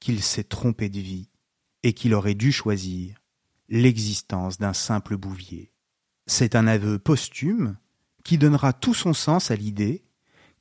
qu'il 0.00 0.22
s'est 0.22 0.44
trompé 0.44 0.88
de 0.88 1.00
vie 1.00 1.30
et 1.82 1.92
qu'il 1.92 2.14
aurait 2.14 2.34
dû 2.34 2.52
choisir 2.52 3.22
l'existence 3.68 4.58
d'un 4.58 4.72
simple 4.72 5.16
bouvier. 5.16 5.72
C'est 6.26 6.56
un 6.56 6.66
aveu 6.66 6.98
posthume 6.98 7.76
qui 8.24 8.38
donnera 8.38 8.72
tout 8.72 8.94
son 8.94 9.14
sens 9.14 9.50
à 9.50 9.56
l'idée 9.56 10.04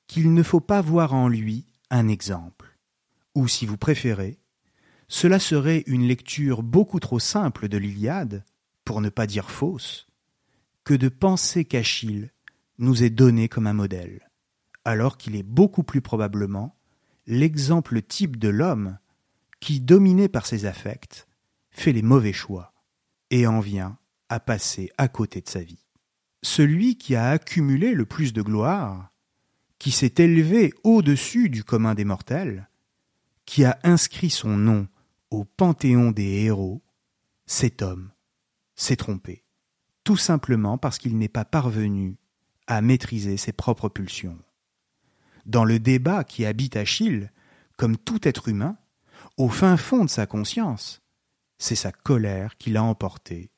qu'il 0.08 0.34
ne 0.34 0.44
faut 0.44 0.62
pas 0.62 0.82
voir 0.82 1.14
en 1.14 1.28
lui 1.28 1.66
un 1.90 2.08
exemple. 2.08 2.78
Ou 3.36 3.48
si 3.48 3.66
vous 3.66 3.78
préférez, 3.78 4.40
cela 5.08 5.40
serait 5.40 5.84
une 5.88 6.08
lecture 6.08 6.64
beaucoup 6.64 7.00
trop 7.00 7.20
simple 7.20 7.68
de 7.68 7.78
l'Iliade, 7.78 8.44
pour 8.84 9.02
ne 9.02 9.10
pas 9.10 9.28
dire 9.28 9.52
fausse, 9.52 10.08
que 10.84 10.94
de 10.94 11.10
penser 11.10 11.66
qu'Achille 11.66 12.32
nous 12.78 13.04
est 13.04 13.10
donné 13.10 13.50
comme 13.50 13.68
un 13.68 13.74
modèle, 13.74 14.27
alors 14.88 15.18
qu'il 15.18 15.36
est 15.36 15.44
beaucoup 15.44 15.84
plus 15.84 16.00
probablement 16.00 16.74
l'exemple 17.26 18.02
type 18.02 18.38
de 18.38 18.48
l'homme 18.48 18.98
qui, 19.60 19.82
dominé 19.82 20.30
par 20.30 20.46
ses 20.46 20.66
affects, 20.66 21.28
fait 21.72 21.92
les 21.92 22.02
mauvais 22.02 22.32
choix 22.32 22.74
et 23.30 23.48
en 23.48 23.60
vient 23.60 23.98
à 24.30 24.40
passer 24.40 24.90
à 24.98 25.10
côté 25.10 25.42
de 25.42 25.50
sa 25.50 25.60
vie. 25.60 25.86
Celui 26.42 26.98
qui 26.98 27.18
a 27.18 27.32
accumulé 27.32 27.92
le 27.92 28.06
plus 28.06 28.32
de 28.32 28.42
gloire, 28.42 29.12
qui 29.78 29.92
s'est 29.92 30.14
élevé 30.20 30.74
au-dessus 30.86 31.50
du 31.50 31.66
commun 31.66 31.94
des 31.94 32.06
mortels, 32.06 32.70
qui 33.46 33.66
a 33.66 33.78
inscrit 33.84 34.30
son 34.30 34.56
nom 34.56 34.88
au 35.32 35.44
panthéon 35.44 36.12
des 36.12 36.46
héros, 36.46 36.82
cet 37.46 37.82
homme, 37.82 38.12
s'est 38.76 38.96
trompé, 38.96 39.44
tout 40.06 40.16
simplement 40.16 40.78
parce 40.78 40.98
qu'il 40.98 41.18
n'est 41.18 41.28
pas 41.28 41.46
parvenu 41.46 42.16
à 42.68 42.82
maîtriser 42.82 43.36
ses 43.36 43.52
propres 43.52 43.90
pulsions. 43.90 44.40
Dans 45.48 45.64
le 45.64 45.80
débat 45.80 46.24
qui 46.24 46.46
habite 46.46 46.76
Achille, 46.76 47.32
comme 47.78 47.98
tout 47.98 48.28
être 48.28 48.50
humain, 48.50 48.78
au 49.38 49.50
fin 49.50 49.78
fond 49.78 50.04
de 50.04 50.10
sa 50.10 50.26
conscience, 50.26 51.02
c'est 51.58 51.76
sa 51.76 51.92
colère 51.92 52.58
qui 52.58 52.70
l'a 52.70 52.84
emporté 52.84 53.50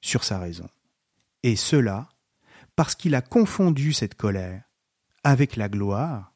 sur 0.00 0.24
sa 0.24 0.38
raison. 0.38 0.68
Et 1.42 1.56
cela 1.56 2.08
parce 2.76 2.94
qu'il 2.94 3.14
a 3.14 3.22
confondu 3.22 3.92
cette 3.92 4.14
colère 4.14 4.64
avec 5.22 5.56
la 5.56 5.68
gloire, 5.68 6.34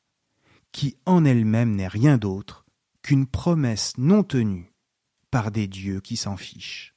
qui 0.73 0.97
en 1.05 1.25
elle-même 1.25 1.75
n'est 1.75 1.89
rien 1.89 2.17
d'autre 2.17 2.65
qu'une 3.03 3.27
promesse 3.27 3.95
non 3.99 4.23
tenue 4.23 4.73
par 5.31 5.51
des 5.51 5.67
dieux 5.67 6.01
qui 6.01 6.17
s'en 6.17 6.37
fichent. 6.37 6.95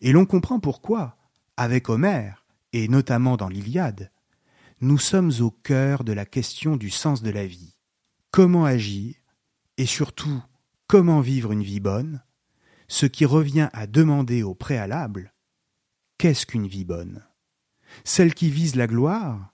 Et 0.00 0.12
l'on 0.12 0.26
comprend 0.26 0.60
pourquoi, 0.60 1.16
avec 1.56 1.88
Homère, 1.88 2.44
et 2.72 2.88
notamment 2.88 3.36
dans 3.36 3.48
l'Iliade, 3.48 4.10
nous 4.80 4.98
sommes 4.98 5.32
au 5.40 5.50
cœur 5.50 6.04
de 6.04 6.12
la 6.12 6.26
question 6.26 6.76
du 6.76 6.90
sens 6.90 7.22
de 7.22 7.30
la 7.30 7.46
vie. 7.46 7.74
Comment 8.30 8.64
agir, 8.64 9.14
et 9.76 9.86
surtout 9.86 10.42
comment 10.86 11.20
vivre 11.20 11.52
une 11.52 11.62
vie 11.62 11.80
bonne, 11.80 12.22
ce 12.88 13.06
qui 13.06 13.24
revient 13.24 13.68
à 13.72 13.86
demander 13.86 14.42
au 14.42 14.54
préalable 14.54 15.32
qu'est-ce 16.18 16.46
qu'une 16.46 16.66
vie 16.66 16.84
bonne? 16.84 17.24
Celle 18.04 18.34
qui 18.34 18.50
vise 18.50 18.76
la 18.76 18.86
gloire 18.86 19.52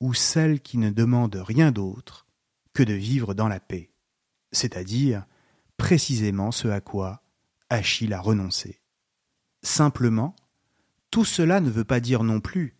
ou 0.00 0.14
celle 0.14 0.60
qui 0.60 0.78
ne 0.78 0.90
demande 0.90 1.36
rien 1.36 1.72
d'autre 1.72 2.26
que 2.72 2.82
de 2.82 2.94
vivre 2.94 3.34
dans 3.34 3.48
la 3.48 3.60
paix, 3.60 3.90
c'est-à-dire 4.52 5.26
précisément 5.76 6.50
ce 6.50 6.68
à 6.68 6.80
quoi 6.80 7.22
Achille 7.70 8.14
a 8.14 8.20
renoncé. 8.20 8.80
Simplement, 9.62 10.34
tout 11.10 11.24
cela 11.24 11.60
ne 11.60 11.70
veut 11.70 11.84
pas 11.84 12.00
dire 12.00 12.22
non 12.24 12.40
plus 12.40 12.77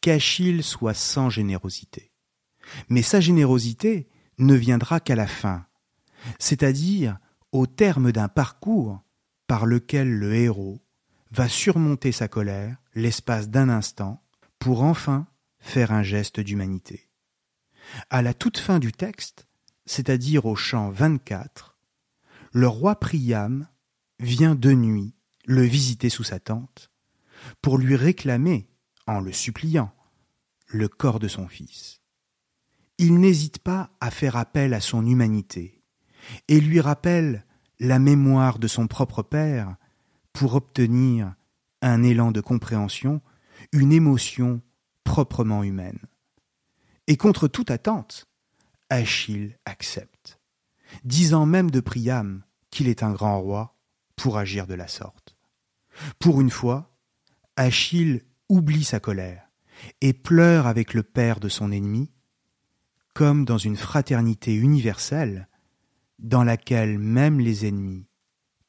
qu'Achille 0.00 0.62
soit 0.62 0.94
sans 0.94 1.30
générosité. 1.30 2.12
Mais 2.88 3.02
sa 3.02 3.20
générosité 3.20 4.08
ne 4.38 4.54
viendra 4.54 5.00
qu'à 5.00 5.16
la 5.16 5.26
fin, 5.26 5.66
c'est-à-dire 6.38 7.18
au 7.52 7.66
terme 7.66 8.12
d'un 8.12 8.28
parcours 8.28 9.02
par 9.46 9.66
lequel 9.66 10.10
le 10.10 10.34
héros 10.34 10.82
va 11.30 11.48
surmonter 11.48 12.12
sa 12.12 12.28
colère 12.28 12.76
l'espace 12.94 13.48
d'un 13.48 13.68
instant 13.68 14.22
pour 14.58 14.82
enfin 14.82 15.26
faire 15.60 15.92
un 15.92 16.02
geste 16.02 16.40
d'humanité. 16.40 17.08
À 18.10 18.22
la 18.22 18.34
toute 18.34 18.58
fin 18.58 18.78
du 18.78 18.92
texte, 18.92 19.46
c'est-à-dire 19.86 20.46
au 20.46 20.54
chant 20.54 20.90
24, 20.90 21.78
le 22.52 22.68
roi 22.68 22.98
Priam 22.98 23.68
vient 24.20 24.54
de 24.54 24.72
nuit 24.72 25.14
le 25.46 25.62
visiter 25.62 26.10
sous 26.10 26.24
sa 26.24 26.38
tente 26.38 26.90
pour 27.62 27.78
lui 27.78 27.96
réclamer, 27.96 28.67
en 29.08 29.20
le 29.20 29.32
suppliant, 29.32 29.90
le 30.66 30.86
corps 30.86 31.18
de 31.18 31.28
son 31.28 31.48
fils. 31.48 32.00
Il 32.98 33.18
n'hésite 33.18 33.58
pas 33.58 33.90
à 34.00 34.10
faire 34.10 34.36
appel 34.36 34.74
à 34.74 34.80
son 34.80 35.04
humanité 35.06 35.82
et 36.46 36.60
lui 36.60 36.80
rappelle 36.80 37.44
la 37.80 37.98
mémoire 37.98 38.58
de 38.58 38.68
son 38.68 38.86
propre 38.86 39.22
père 39.22 39.76
pour 40.32 40.54
obtenir 40.54 41.34
un 41.80 42.02
élan 42.02 42.32
de 42.32 42.40
compréhension, 42.40 43.22
une 43.72 43.92
émotion 43.92 44.60
proprement 45.04 45.62
humaine. 45.62 46.00
Et 47.06 47.16
contre 47.16 47.48
toute 47.48 47.70
attente, 47.70 48.28
Achille 48.90 49.56
accepte, 49.64 50.38
disant 51.04 51.46
même 51.46 51.70
de 51.70 51.80
Priam 51.80 52.42
qu'il 52.70 52.88
est 52.88 53.02
un 53.02 53.12
grand 53.12 53.40
roi 53.40 53.76
pour 54.16 54.36
agir 54.36 54.66
de 54.66 54.74
la 54.74 54.88
sorte. 54.88 55.36
Pour 56.18 56.40
une 56.40 56.50
fois, 56.50 56.94
Achille 57.56 58.22
oublie 58.48 58.84
sa 58.84 59.00
colère 59.00 59.48
et 60.00 60.12
pleure 60.12 60.66
avec 60.66 60.94
le 60.94 61.02
père 61.02 61.40
de 61.40 61.48
son 61.48 61.70
ennemi, 61.70 62.10
comme 63.14 63.44
dans 63.44 63.58
une 63.58 63.76
fraternité 63.76 64.54
universelle 64.54 65.48
dans 66.18 66.44
laquelle 66.44 66.98
même 66.98 67.40
les 67.40 67.66
ennemis 67.66 68.06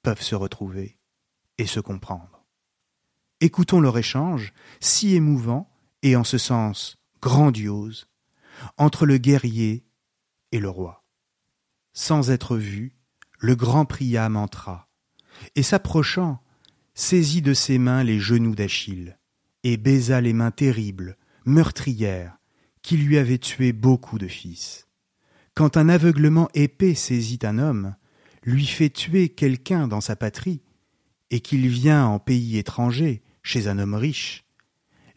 peuvent 0.03 0.21
se 0.21 0.35
retrouver 0.35 0.99
et 1.57 1.65
se 1.65 1.79
comprendre. 1.79 2.45
Écoutons 3.41 3.79
leur 3.79 3.97
échange, 3.97 4.53
si 4.79 5.15
émouvant 5.15 5.71
et 6.01 6.15
en 6.15 6.23
ce 6.23 6.37
sens 6.37 6.97
grandiose, 7.21 8.07
entre 8.77 9.05
le 9.05 9.17
guerrier 9.17 9.85
et 10.51 10.59
le 10.59 10.69
roi. 10.69 11.05
Sans 11.93 12.31
être 12.31 12.57
vu, 12.57 12.95
le 13.37 13.55
grand 13.55 13.85
Priam 13.85 14.35
entra, 14.35 14.89
et 15.55 15.63
s'approchant, 15.63 16.41
saisit 16.93 17.41
de 17.41 17.53
ses 17.53 17.77
mains 17.77 18.03
les 18.03 18.19
genoux 18.19 18.55
d'Achille, 18.55 19.18
et 19.63 19.77
baisa 19.77 20.21
les 20.21 20.33
mains 20.33 20.51
terribles, 20.51 21.17
meurtrières, 21.45 22.37
qui 22.81 22.97
lui 22.97 23.17
avaient 23.17 23.37
tué 23.37 23.73
beaucoup 23.73 24.17
de 24.17 24.27
fils. 24.27 24.87
Quand 25.53 25.77
un 25.77 25.89
aveuglement 25.89 26.49
épais 26.53 26.95
saisit 26.95 27.39
un 27.43 27.59
homme, 27.59 27.95
lui 28.43 28.65
fait 28.65 28.89
tuer 28.89 29.29
quelqu'un 29.29 29.87
dans 29.87 30.01
sa 30.01 30.15
patrie, 30.15 30.61
et 31.31 31.41
qu'il 31.41 31.67
vient 31.67 32.05
en 32.05 32.19
pays 32.19 32.57
étranger, 32.57 33.21
chez 33.43 33.67
un 33.67 33.79
homme 33.79 33.93
riche, 33.93 34.45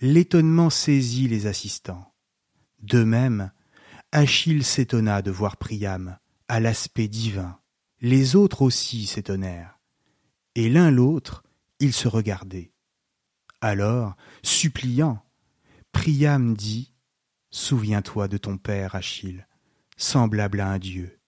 l'étonnement 0.01 0.71
saisit 0.71 1.29
les 1.29 1.47
assistants. 1.47 2.13
De 2.81 3.05
même, 3.05 3.53
Achille 4.11 4.65
s'étonna 4.65 5.23
de 5.23 5.31
voir 5.31 5.57
Priam, 5.57 6.19
à 6.49 6.61
l'aspect 6.61 7.09
divin. 7.09 7.59
Les 8.01 8.37
autres 8.37 8.63
aussi 8.63 9.07
s'étonnèrent. 9.07 9.79
Et 10.55 10.69
l'un 10.69 10.91
l'autre, 10.91 11.45
ils 11.79 11.95
se 11.95 12.09
regardaient. 12.09 12.73
Alors, 13.63 14.17
suppliant, 14.43 15.25
Priam 15.93 16.55
dit 16.55 16.93
Souviens-toi 17.51 18.29
de 18.29 18.37
ton 18.37 18.59
père, 18.59 18.95
Achille 18.95 19.47
semblable 19.97 20.61
à 20.61 20.69
un 20.69 20.79
dieu. 20.79 21.19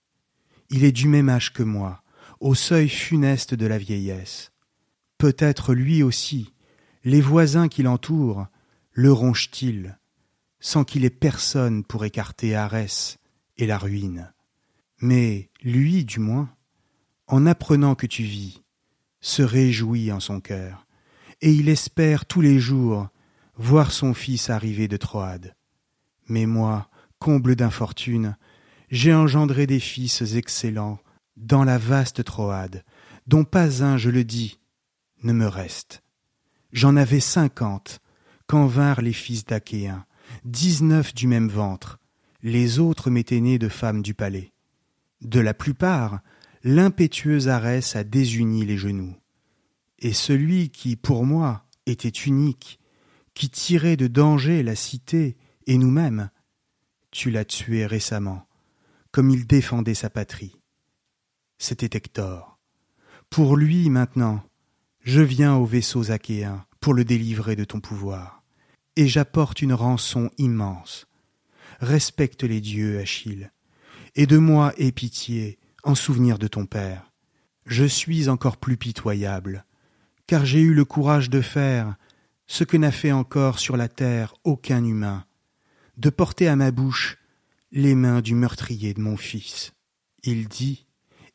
Il 0.71 0.85
est 0.85 0.93
du 0.93 1.09
même 1.09 1.29
âge 1.29 1.53
que 1.53 1.63
moi, 1.63 2.03
au 2.41 2.55
seuil 2.55 2.89
funeste 2.89 3.55
de 3.55 3.67
la 3.67 3.79
vieillesse. 3.79 4.53
Peut-être 5.17 5.75
lui 5.75 6.03
aussi, 6.03 6.53
les 7.05 7.21
voisins 7.21 7.69
qui 7.69 7.83
l'entourent, 7.83 8.47
le 8.91 9.13
rongent-ils, 9.13 9.99
sans 10.61 10.85
qu'il 10.85 11.05
ait 11.05 11.11
personne 11.11 11.85
pour 11.85 12.05
écarter 12.05 12.55
Arès 12.55 13.19
et 13.57 13.67
la 13.67 13.79
ruine. 13.79 14.33
Mais 15.01 15.51
lui, 15.63 16.05
du 16.05 16.19
moins, 16.19 16.51
en 17.27 17.47
apprenant 17.47 17.95
que 17.95 18.07
tu 18.07 18.23
vis, 18.23 18.63
se 19.21 19.43
réjouit 19.43 20.11
en 20.11 20.21
son 20.21 20.41
cœur, 20.41 20.84
et 21.41 21.53
il 21.53 21.69
espère 21.69 22.27
tous 22.27 22.41
les 22.41 22.59
jours 22.59 23.09
voir 23.57 23.93
son 23.93 24.15
fils 24.15 24.51
arriver 24.51 24.89
de 24.89 24.97
Troade. 24.97 25.55
Mais 26.29 26.47
moi, 26.47 26.89
comble 27.19 27.57
d'infortune, 27.57 28.37
j'ai 28.91 29.15
engendré 29.15 29.67
des 29.67 29.81
fils 29.81 30.23
excellents 30.35 30.99
dans 31.37 31.65
la 31.65 31.79
vaste 31.79 32.25
Troade, 32.25 32.85
dont 33.27 33.45
pas 33.45 33.83
un, 33.83 33.97
je 33.97 34.11
le 34.11 34.25
dis, 34.25 34.59
ne 35.23 35.33
me 35.33 35.47
reste. 35.47 36.03
J'en 36.73 36.97
avais 36.97 37.21
cinquante, 37.21 38.01
quand 38.47 38.67
vinrent 38.67 39.03
les 39.03 39.13
fils 39.13 39.45
d'Achéens, 39.45 40.05
dix-neuf 40.45 41.15
du 41.15 41.27
même 41.27 41.49
ventre, 41.49 41.99
les 42.43 42.79
autres 42.79 43.11
m'étaient 43.11 43.41
nés 43.41 43.59
de 43.59 43.69
femmes 43.69 44.03
du 44.03 44.15
palais. 44.15 44.53
De 45.23 45.41
la 45.41 45.55
plupart, 45.55 46.21
l'impétueuse 46.63 47.49
Arès 47.49 47.97
a 47.97 48.05
désuni 48.05 48.67
les 48.67 48.77
genoux. 48.77 49.15
Et 49.99 50.13
celui 50.13 50.71
qui, 50.71 50.97
pour 50.97 51.25
moi, 51.25 51.67
était 51.87 52.09
unique, 52.09 52.81
qui 53.35 53.51
tirait 53.51 53.97
de 53.97 54.07
danger 54.07 54.63
la 54.63 54.77
cité 54.77 55.37
et 55.67 55.79
nous-mêmes, 55.79 56.31
tu 57.11 57.31
l'as 57.31 57.45
tué 57.45 57.87
récemment, 57.87 58.47
comme 59.11 59.31
il 59.31 59.47
défendait 59.47 59.95
sa 59.95 60.11
patrie. 60.11 60.57
C'était 61.59 61.97
Hector. 61.97 62.59
Pour 63.31 63.57
lui, 63.57 63.89
maintenant, 63.91 64.43
je 65.03 65.21
viens 65.21 65.57
aux 65.57 65.65
vaisseaux 65.65 66.11
achéens 66.11 66.67
pour 66.81 66.95
le 66.95 67.05
délivrer 67.05 67.57
de 67.57 67.65
ton 67.65 67.81
pouvoir, 67.81 68.43
et 68.97 69.09
j'apporte 69.09 69.63
une 69.63 69.73
rançon 69.73 70.31
immense. 70.39 71.07
Respecte 71.81 72.43
les 72.43 72.61
dieux, 72.61 72.99
Achille, 72.99 73.51
et 74.15 74.27
de 74.27 74.39
moi 74.39 74.73
aie 74.77 74.93
pitié 74.93 75.59
en 75.83 75.95
souvenir 75.95 76.39
de 76.39 76.47
ton 76.47 76.67
père. 76.67 77.11
Je 77.67 77.85
suis 77.85 78.29
encore 78.29 78.57
plus 78.57 78.77
pitoyable, 78.77 79.65
car 80.27 80.45
j'ai 80.45 80.61
eu 80.61 80.75
le 80.75 80.85
courage 80.85 81.31
de 81.31 81.41
faire 81.41 81.97
ce 82.47 82.65
que 82.65 82.77
n'a 82.77 82.93
fait 82.93 83.13
encore 83.13 83.59
sur 83.59 83.77
la 83.77 83.89
terre 83.89 84.35
aucun 84.45 84.85
humain, 84.85 85.25
de 85.97 86.11
porter 86.11 86.49
à 86.49 86.57
ma 86.57 86.71
bouche 86.71 87.19
les 87.73 87.95
mains 87.95 88.21
du 88.21 88.35
meurtrier 88.35 88.95
de 88.95 89.01
mon 89.01 89.17
fils. 89.17 89.73
Il 90.23 90.49
dit, 90.49 90.87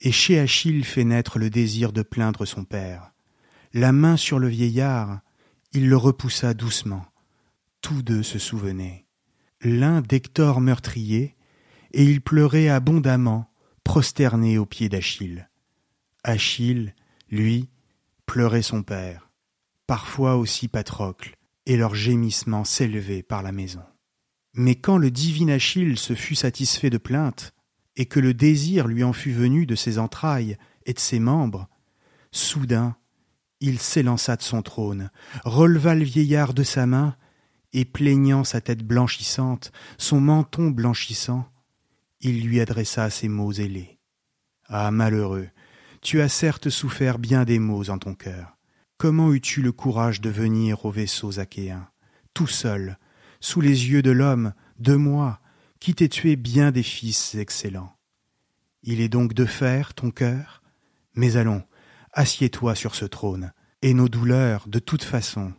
et 0.01 0.11
chez 0.11 0.39
Achille 0.39 0.83
fait 0.83 1.03
naître 1.03 1.39
le 1.39 1.49
désir 1.49 1.91
de 1.91 2.01
plaindre 2.01 2.45
son 2.45 2.63
père. 2.63 3.11
La 3.73 3.91
main 3.91 4.17
sur 4.17 4.39
le 4.39 4.47
vieillard, 4.47 5.19
il 5.73 5.89
le 5.89 5.97
repoussa 5.97 6.53
doucement. 6.53 7.05
Tous 7.81 8.01
deux 8.01 8.23
se 8.23 8.39
souvenaient. 8.39 9.05
L'un 9.61 10.01
d'Hector 10.01 10.61
meurtrier, 10.61 11.35
et 11.91 12.03
il 12.03 12.21
pleurait 12.21 12.69
abondamment, 12.69 13.51
prosterné 13.83 14.57
aux 14.57 14.65
pieds 14.65 14.89
d'Achille. 14.89 15.49
Achille, 16.23 16.93
lui, 17.29 17.69
pleurait 18.29 18.61
son 18.61 18.83
père, 18.83 19.31
parfois 19.87 20.35
aussi 20.35 20.67
Patrocle, 20.67 21.35
et 21.65 21.77
leurs 21.77 21.95
gémissements 21.95 22.63
s'élevaient 22.63 23.23
par 23.23 23.41
la 23.41 23.51
maison. 23.51 23.81
Mais 24.53 24.75
quand 24.75 24.99
le 24.99 25.09
divin 25.09 25.49
Achille 25.49 25.97
se 25.97 26.13
fut 26.13 26.35
satisfait 26.35 26.91
de 26.91 26.99
plaintes, 26.99 27.55
et 27.95 28.05
que 28.05 28.19
le 28.19 28.35
désir 28.35 28.85
lui 28.87 29.03
en 29.03 29.13
fut 29.13 29.31
venu 29.31 29.65
de 29.65 29.73
ses 29.73 29.97
entrailles 29.97 30.57
et 30.85 30.93
de 30.93 30.99
ses 30.99 31.17
membres, 31.17 31.69
soudain 32.31 32.95
il 33.61 33.79
s'élança 33.79 34.35
de 34.35 34.43
son 34.43 34.61
trône, 34.61 35.09
releva 35.43 35.95
le 35.95 36.05
vieillard 36.05 36.53
de 36.53 36.61
sa 36.61 36.85
main, 36.85 37.15
et 37.73 37.83
plaignant 37.83 38.43
sa 38.43 38.61
tête 38.61 38.83
blanchissante, 38.83 39.71
son 39.97 40.21
menton 40.21 40.69
blanchissant, 40.69 41.49
il 42.21 42.43
lui 42.45 42.61
adressa 42.61 43.09
ces 43.09 43.27
mots 43.27 43.53
ailés. 43.53 43.97
Ah 44.67 44.91
malheureux, 44.91 45.49
tu 46.01 46.21
as 46.21 46.29
certes 46.29 46.69
souffert 46.69 47.19
bien 47.19 47.43
des 47.45 47.59
maux 47.59 47.89
en 47.89 47.97
ton 47.97 48.15
cœur. 48.15 48.57
Comment 48.97 49.33
eus-tu 49.33 49.61
le 49.61 49.71
courage 49.71 50.21
de 50.21 50.29
venir 50.29 50.85
aux 50.85 50.91
vaisseaux 50.91 51.39
achéens, 51.39 51.89
tout 52.33 52.47
seul, 52.47 52.97
sous 53.39 53.61
les 53.61 53.89
yeux 53.89 54.01
de 54.01 54.11
l'homme, 54.11 54.53
de 54.79 54.95
moi, 54.95 55.39
qui 55.79 55.95
t'ai 55.95 56.09
tué 56.09 56.35
bien 56.35 56.71
des 56.71 56.83
fils 56.83 57.35
excellents 57.35 57.95
Il 58.83 58.99
est 58.99 59.09
donc 59.09 59.33
de 59.33 59.45
fer 59.45 59.93
ton 59.93 60.11
cœur? 60.11 60.61
Mais 61.15 61.37
allons, 61.37 61.63
assieds-toi 62.13 62.75
sur 62.75 62.95
ce 62.95 63.05
trône, 63.05 63.53
et 63.81 63.93
nos 63.93 64.09
douleurs, 64.09 64.67
de 64.67 64.79
toute 64.79 65.03
façon, 65.03 65.53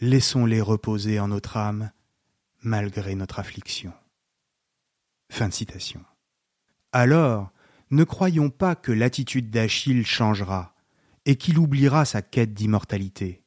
laissons-les 0.00 0.60
reposer 0.60 1.18
en 1.18 1.28
notre 1.28 1.56
âme, 1.56 1.90
malgré 2.62 3.14
notre 3.14 3.38
affliction. 3.38 3.92
Fin 5.30 5.48
de 5.48 5.54
citation. 5.54 6.04
Alors, 6.92 7.52
ne 7.90 8.04
croyons 8.04 8.50
pas 8.50 8.74
que 8.74 8.92
l'attitude 8.92 9.50
d'Achille 9.50 10.06
changera 10.06 10.74
et 11.26 11.36
qu'il 11.36 11.58
oubliera 11.58 12.04
sa 12.04 12.22
quête 12.22 12.54
d'immortalité. 12.54 13.42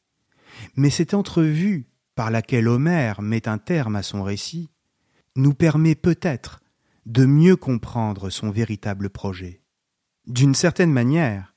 Mais 0.76 0.90
cette 0.90 1.14
entrevue 1.14 1.88
par 2.16 2.30
laquelle 2.30 2.68
Homère 2.68 3.22
met 3.22 3.48
un 3.48 3.58
terme 3.58 3.96
à 3.96 4.04
son 4.04 4.24
récit 4.24 4.70
nous 5.36 5.54
permet 5.54 5.96
peut-être 5.96 6.62
de 7.06 7.26
mieux 7.26 7.56
comprendre 7.56 8.30
son 8.30 8.52
véritable 8.52 9.10
projet. 9.10 9.62
D'une 10.28 10.56
certaine 10.56 10.92
manière, 10.92 11.56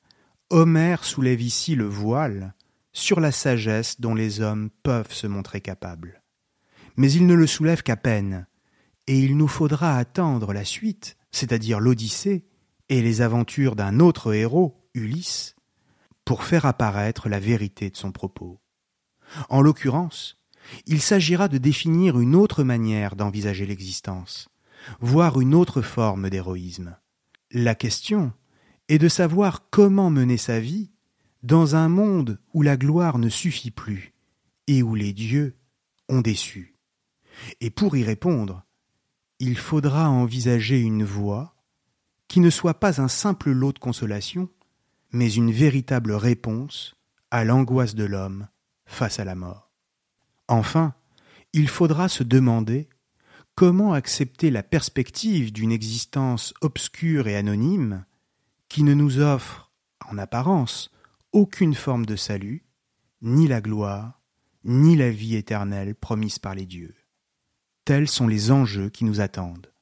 Homère 0.50 1.04
soulève 1.04 1.40
ici 1.40 1.74
le 1.74 1.86
voile 1.86 2.54
sur 2.92 3.20
la 3.20 3.32
sagesse 3.32 4.00
dont 4.00 4.14
les 4.14 4.40
hommes 4.40 4.70
peuvent 4.82 5.12
se 5.12 5.26
montrer 5.26 5.60
capables. 5.60 6.22
Mais 6.96 7.12
il 7.12 7.26
ne 7.26 7.34
le 7.34 7.46
soulève 7.46 7.82
qu'à 7.82 7.96
peine, 7.96 8.46
et 9.06 9.18
il 9.18 9.36
nous 9.36 9.48
faudra 9.48 9.98
attendre 9.98 10.52
la 10.52 10.64
suite, 10.64 11.16
c'est-à-dire 11.30 11.78
l'Odyssée, 11.78 12.46
et 12.88 13.02
les 13.02 13.20
aventures 13.20 13.76
d'un 13.76 14.00
autre 14.00 14.32
héros, 14.32 14.88
Ulysse, 14.94 15.56
pour 16.24 16.44
faire 16.44 16.66
apparaître 16.66 17.28
la 17.28 17.40
vérité 17.40 17.90
de 17.90 17.96
son 17.96 18.12
propos. 18.12 18.60
En 19.48 19.60
l'occurrence, 19.60 20.38
il 20.86 21.00
s'agira 21.00 21.48
de 21.48 21.58
définir 21.58 22.18
une 22.18 22.34
autre 22.34 22.64
manière 22.64 23.16
d'envisager 23.16 23.66
l'existence, 23.66 24.48
voire 25.00 25.40
une 25.40 25.54
autre 25.54 25.82
forme 25.82 26.30
d'héroïsme. 26.30 26.96
La 27.52 27.74
question 27.74 28.32
et 28.88 28.98
de 28.98 29.08
savoir 29.08 29.68
comment 29.70 30.10
mener 30.10 30.36
sa 30.36 30.60
vie 30.60 30.90
dans 31.42 31.76
un 31.76 31.88
monde 31.88 32.40
où 32.54 32.62
la 32.62 32.76
gloire 32.76 33.18
ne 33.18 33.28
suffit 33.28 33.70
plus 33.70 34.14
et 34.66 34.82
où 34.82 34.94
les 34.94 35.12
dieux 35.12 35.56
ont 36.08 36.20
déçu. 36.20 36.76
Et 37.60 37.70
pour 37.70 37.96
y 37.96 38.04
répondre, 38.04 38.64
il 39.38 39.58
faudra 39.58 40.08
envisager 40.08 40.80
une 40.80 41.04
voie 41.04 41.55
qui 42.28 42.40
ne 42.40 42.50
soit 42.50 42.80
pas 42.80 43.00
un 43.00 43.08
simple 43.08 43.50
lot 43.50 43.72
de 43.72 43.78
consolation, 43.78 44.48
mais 45.12 45.32
une 45.32 45.52
véritable 45.52 46.12
réponse 46.12 46.96
à 47.30 47.44
l'angoisse 47.44 47.94
de 47.94 48.04
l'homme 48.04 48.48
face 48.86 49.18
à 49.18 49.24
la 49.24 49.34
mort. 49.34 49.70
Enfin, 50.48 50.94
il 51.52 51.68
faudra 51.68 52.08
se 52.08 52.22
demander 52.22 52.88
comment 53.54 53.94
accepter 53.94 54.50
la 54.50 54.62
perspective 54.62 55.52
d'une 55.52 55.72
existence 55.72 56.52
obscure 56.60 57.28
et 57.28 57.36
anonyme 57.36 58.04
qui 58.68 58.82
ne 58.82 58.94
nous 58.94 59.18
offre, 59.20 59.72
en 60.08 60.18
apparence, 60.18 60.90
aucune 61.32 61.74
forme 61.74 62.06
de 62.06 62.16
salut, 62.16 62.64
ni 63.22 63.48
la 63.48 63.60
gloire, 63.60 64.20
ni 64.64 64.96
la 64.96 65.10
vie 65.10 65.36
éternelle 65.36 65.94
promise 65.94 66.38
par 66.38 66.54
les 66.54 66.66
dieux. 66.66 66.94
Tels 67.84 68.08
sont 68.08 68.26
les 68.26 68.50
enjeux 68.50 68.90
qui 68.90 69.04
nous 69.04 69.20
attendent. 69.20 69.72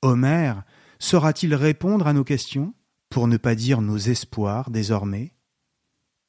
Homère 0.00 0.64
saura-t-il 1.02 1.52
répondre 1.56 2.06
à 2.06 2.12
nos 2.12 2.22
questions, 2.22 2.74
pour 3.10 3.26
ne 3.26 3.36
pas 3.36 3.56
dire 3.56 3.82
nos 3.82 3.98
espoirs 3.98 4.70
désormais? 4.70 5.34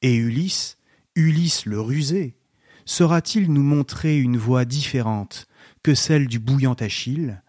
Et 0.02 0.16
Ulysse, 0.16 0.78
Ulysse 1.14 1.64
le 1.64 1.80
rusé, 1.80 2.36
saura-t-il 2.84 3.52
nous 3.52 3.62
montrer 3.62 4.18
une 4.18 4.36
voie 4.36 4.64
différente 4.64 5.46
que 5.84 5.94
celle 5.94 6.26
du 6.26 6.40
bouillant 6.40 6.74
Achille, 6.74 7.40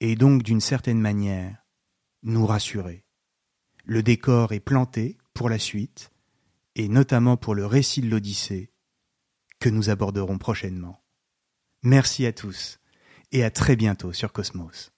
et 0.00 0.16
donc 0.16 0.42
d'une 0.42 0.62
certaine 0.62 0.98
manière 0.98 1.58
nous 2.22 2.46
rassurer? 2.46 3.04
Le 3.84 4.02
décor 4.02 4.52
est 4.52 4.60
planté 4.60 5.18
pour 5.34 5.50
la 5.50 5.58
suite, 5.58 6.10
et 6.74 6.88
notamment 6.88 7.36
pour 7.36 7.54
le 7.54 7.66
récit 7.66 8.00
de 8.00 8.08
l'Odyssée, 8.08 8.72
que 9.60 9.68
nous 9.68 9.90
aborderons 9.90 10.38
prochainement. 10.38 11.04
Merci 11.82 12.24
à 12.24 12.32
tous, 12.32 12.80
et 13.30 13.44
à 13.44 13.50
très 13.50 13.76
bientôt 13.76 14.14
sur 14.14 14.32
Cosmos. 14.32 14.91